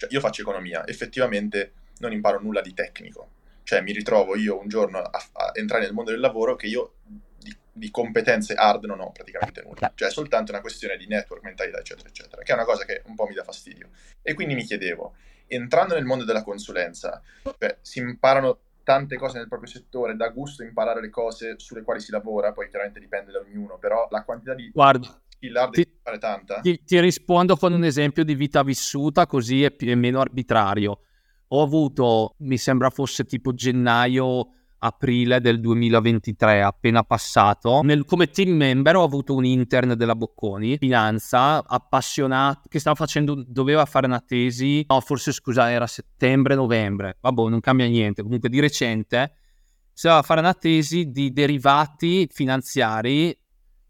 [0.00, 3.32] cioè, io faccio economia, effettivamente non imparo nulla di tecnico.
[3.64, 6.94] Cioè, mi ritrovo io un giorno a, a entrare nel mondo del lavoro che io
[7.36, 9.92] di, di, competenze hard non ho praticamente nulla.
[9.94, 13.02] Cioè, è soltanto una questione di network, mentalità, eccetera, eccetera, che è una cosa che
[13.04, 13.90] un po' mi dà fastidio.
[14.22, 15.16] E quindi mi chiedevo,
[15.48, 20.62] entrando nel mondo della consulenza, cioè, si imparano tante cose nel proprio settore, dà gusto
[20.62, 24.54] imparare le cose sulle quali si lavora, poi chiaramente dipende da ognuno, però la quantità
[24.54, 24.70] di...
[24.70, 25.14] Guarda,
[25.70, 26.60] ti, fare tanta?
[26.60, 31.00] Ti, ti, rispondo con un esempio di vita vissuta, così è, più, è meno arbitrario.
[31.48, 37.80] Ho avuto, mi sembra fosse tipo gennaio, aprile del 2023, appena passato.
[37.82, 43.42] Nel, come team member ho avuto un intern della Bocconi, finanza, appassionato, che stava facendo,
[43.46, 48.60] doveva fare una tesi, no, forse scusa, era settembre-novembre, vabbè, non cambia niente, comunque di
[48.60, 49.34] recente,
[49.92, 53.36] si doveva fare una tesi di derivati finanziari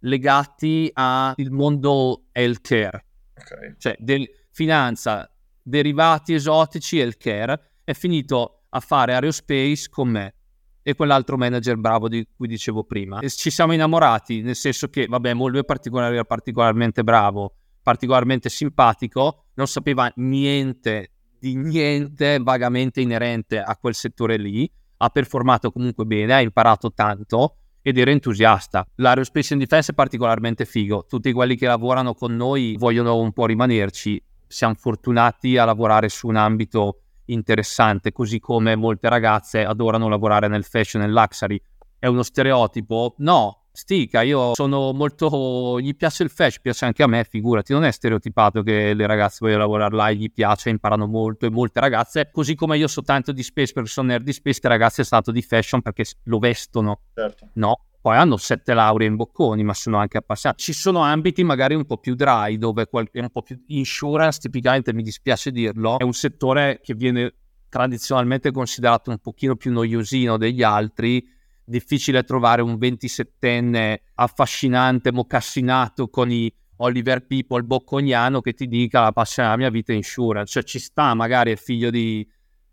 [0.01, 3.05] legati al mondo healthcare,
[3.37, 3.75] okay.
[3.79, 5.31] cioè del, finanza,
[5.63, 10.35] derivati esotici, healthcare, è finito a fare aerospace con me
[10.83, 13.21] e quell'altro manager bravo di cui dicevo prima.
[13.21, 18.49] E ci siamo innamorati, nel senso che, vabbè, lui è particolar- era particolarmente bravo, particolarmente
[18.49, 26.05] simpatico, non sapeva niente di niente vagamente inerente a quel settore lì, ha performato comunque
[26.05, 28.87] bene, ha imparato tanto ed ero entusiasta.
[28.97, 33.47] L'aerospace and defense è particolarmente figo, tutti quelli che lavorano con noi vogliono un po'
[33.47, 40.49] rimanerci, siamo fortunati a lavorare su un ambito interessante, così come molte ragazze adorano lavorare
[40.49, 41.61] nel fashion e nel luxury.
[41.99, 43.15] È uno stereotipo?
[43.19, 45.81] No, stica, io sono molto...
[45.81, 49.39] gli piace il fashion, piace anche a me, figurati, non è stereotipato che le ragazze
[49.41, 53.03] vogliono lavorare là e gli piace, imparano molto e molte ragazze, così come io so
[53.03, 56.05] tanto di space perché sono nerd di space, le ragazze sono tanto di fashion perché
[56.25, 57.49] lo vestono, certo.
[57.55, 57.85] no?
[58.01, 60.63] Poi hanno sette lauree in bocconi, ma sono anche appassionati.
[60.63, 64.95] Ci sono ambiti magari un po' più dry, dove è un po' più insurance, tipicamente
[64.95, 67.35] mi dispiace dirlo, è un settore che viene
[67.69, 71.23] tradizionalmente considerato un pochino più noiosino degli altri,
[71.65, 76.53] difficile trovare un 27enne affascinante, mocassinato con i
[76.83, 80.53] Oliver People bocconiano che ti dica la passione della mia vita insurance.
[80.53, 82.27] Cioè ci sta, magari è figlio di,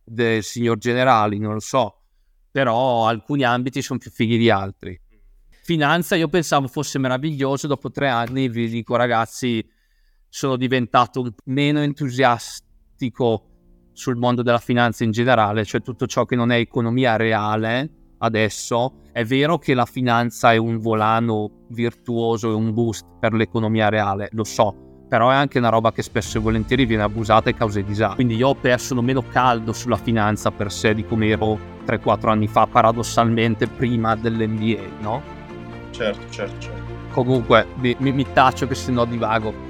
[0.03, 2.01] del signor Generali, non lo so,
[2.51, 4.99] però alcuni ambiti sono più fighi di altri.
[5.49, 9.67] Finanza io pensavo fosse meraviglioso, dopo tre anni vi dico ragazzi
[10.29, 13.49] sono diventato meno entusiastico
[13.91, 19.01] sul mondo della finanza in generale, cioè tutto ciò che non è economia reale adesso.
[19.11, 24.29] È vero che la finanza è un volano virtuoso e un boost per l'economia reale,
[24.31, 27.79] lo so, però è anche una roba che spesso e volentieri viene abusata e causa
[27.81, 28.15] disagi.
[28.15, 32.47] Quindi io ho perso meno caldo sulla finanza per sé di come ero 3-4 anni
[32.47, 35.21] fa, paradossalmente prima dell'NBA, no?
[35.91, 36.95] Certo, certo, certo.
[37.11, 39.66] Comunque mi, mi, taccio che se no divago.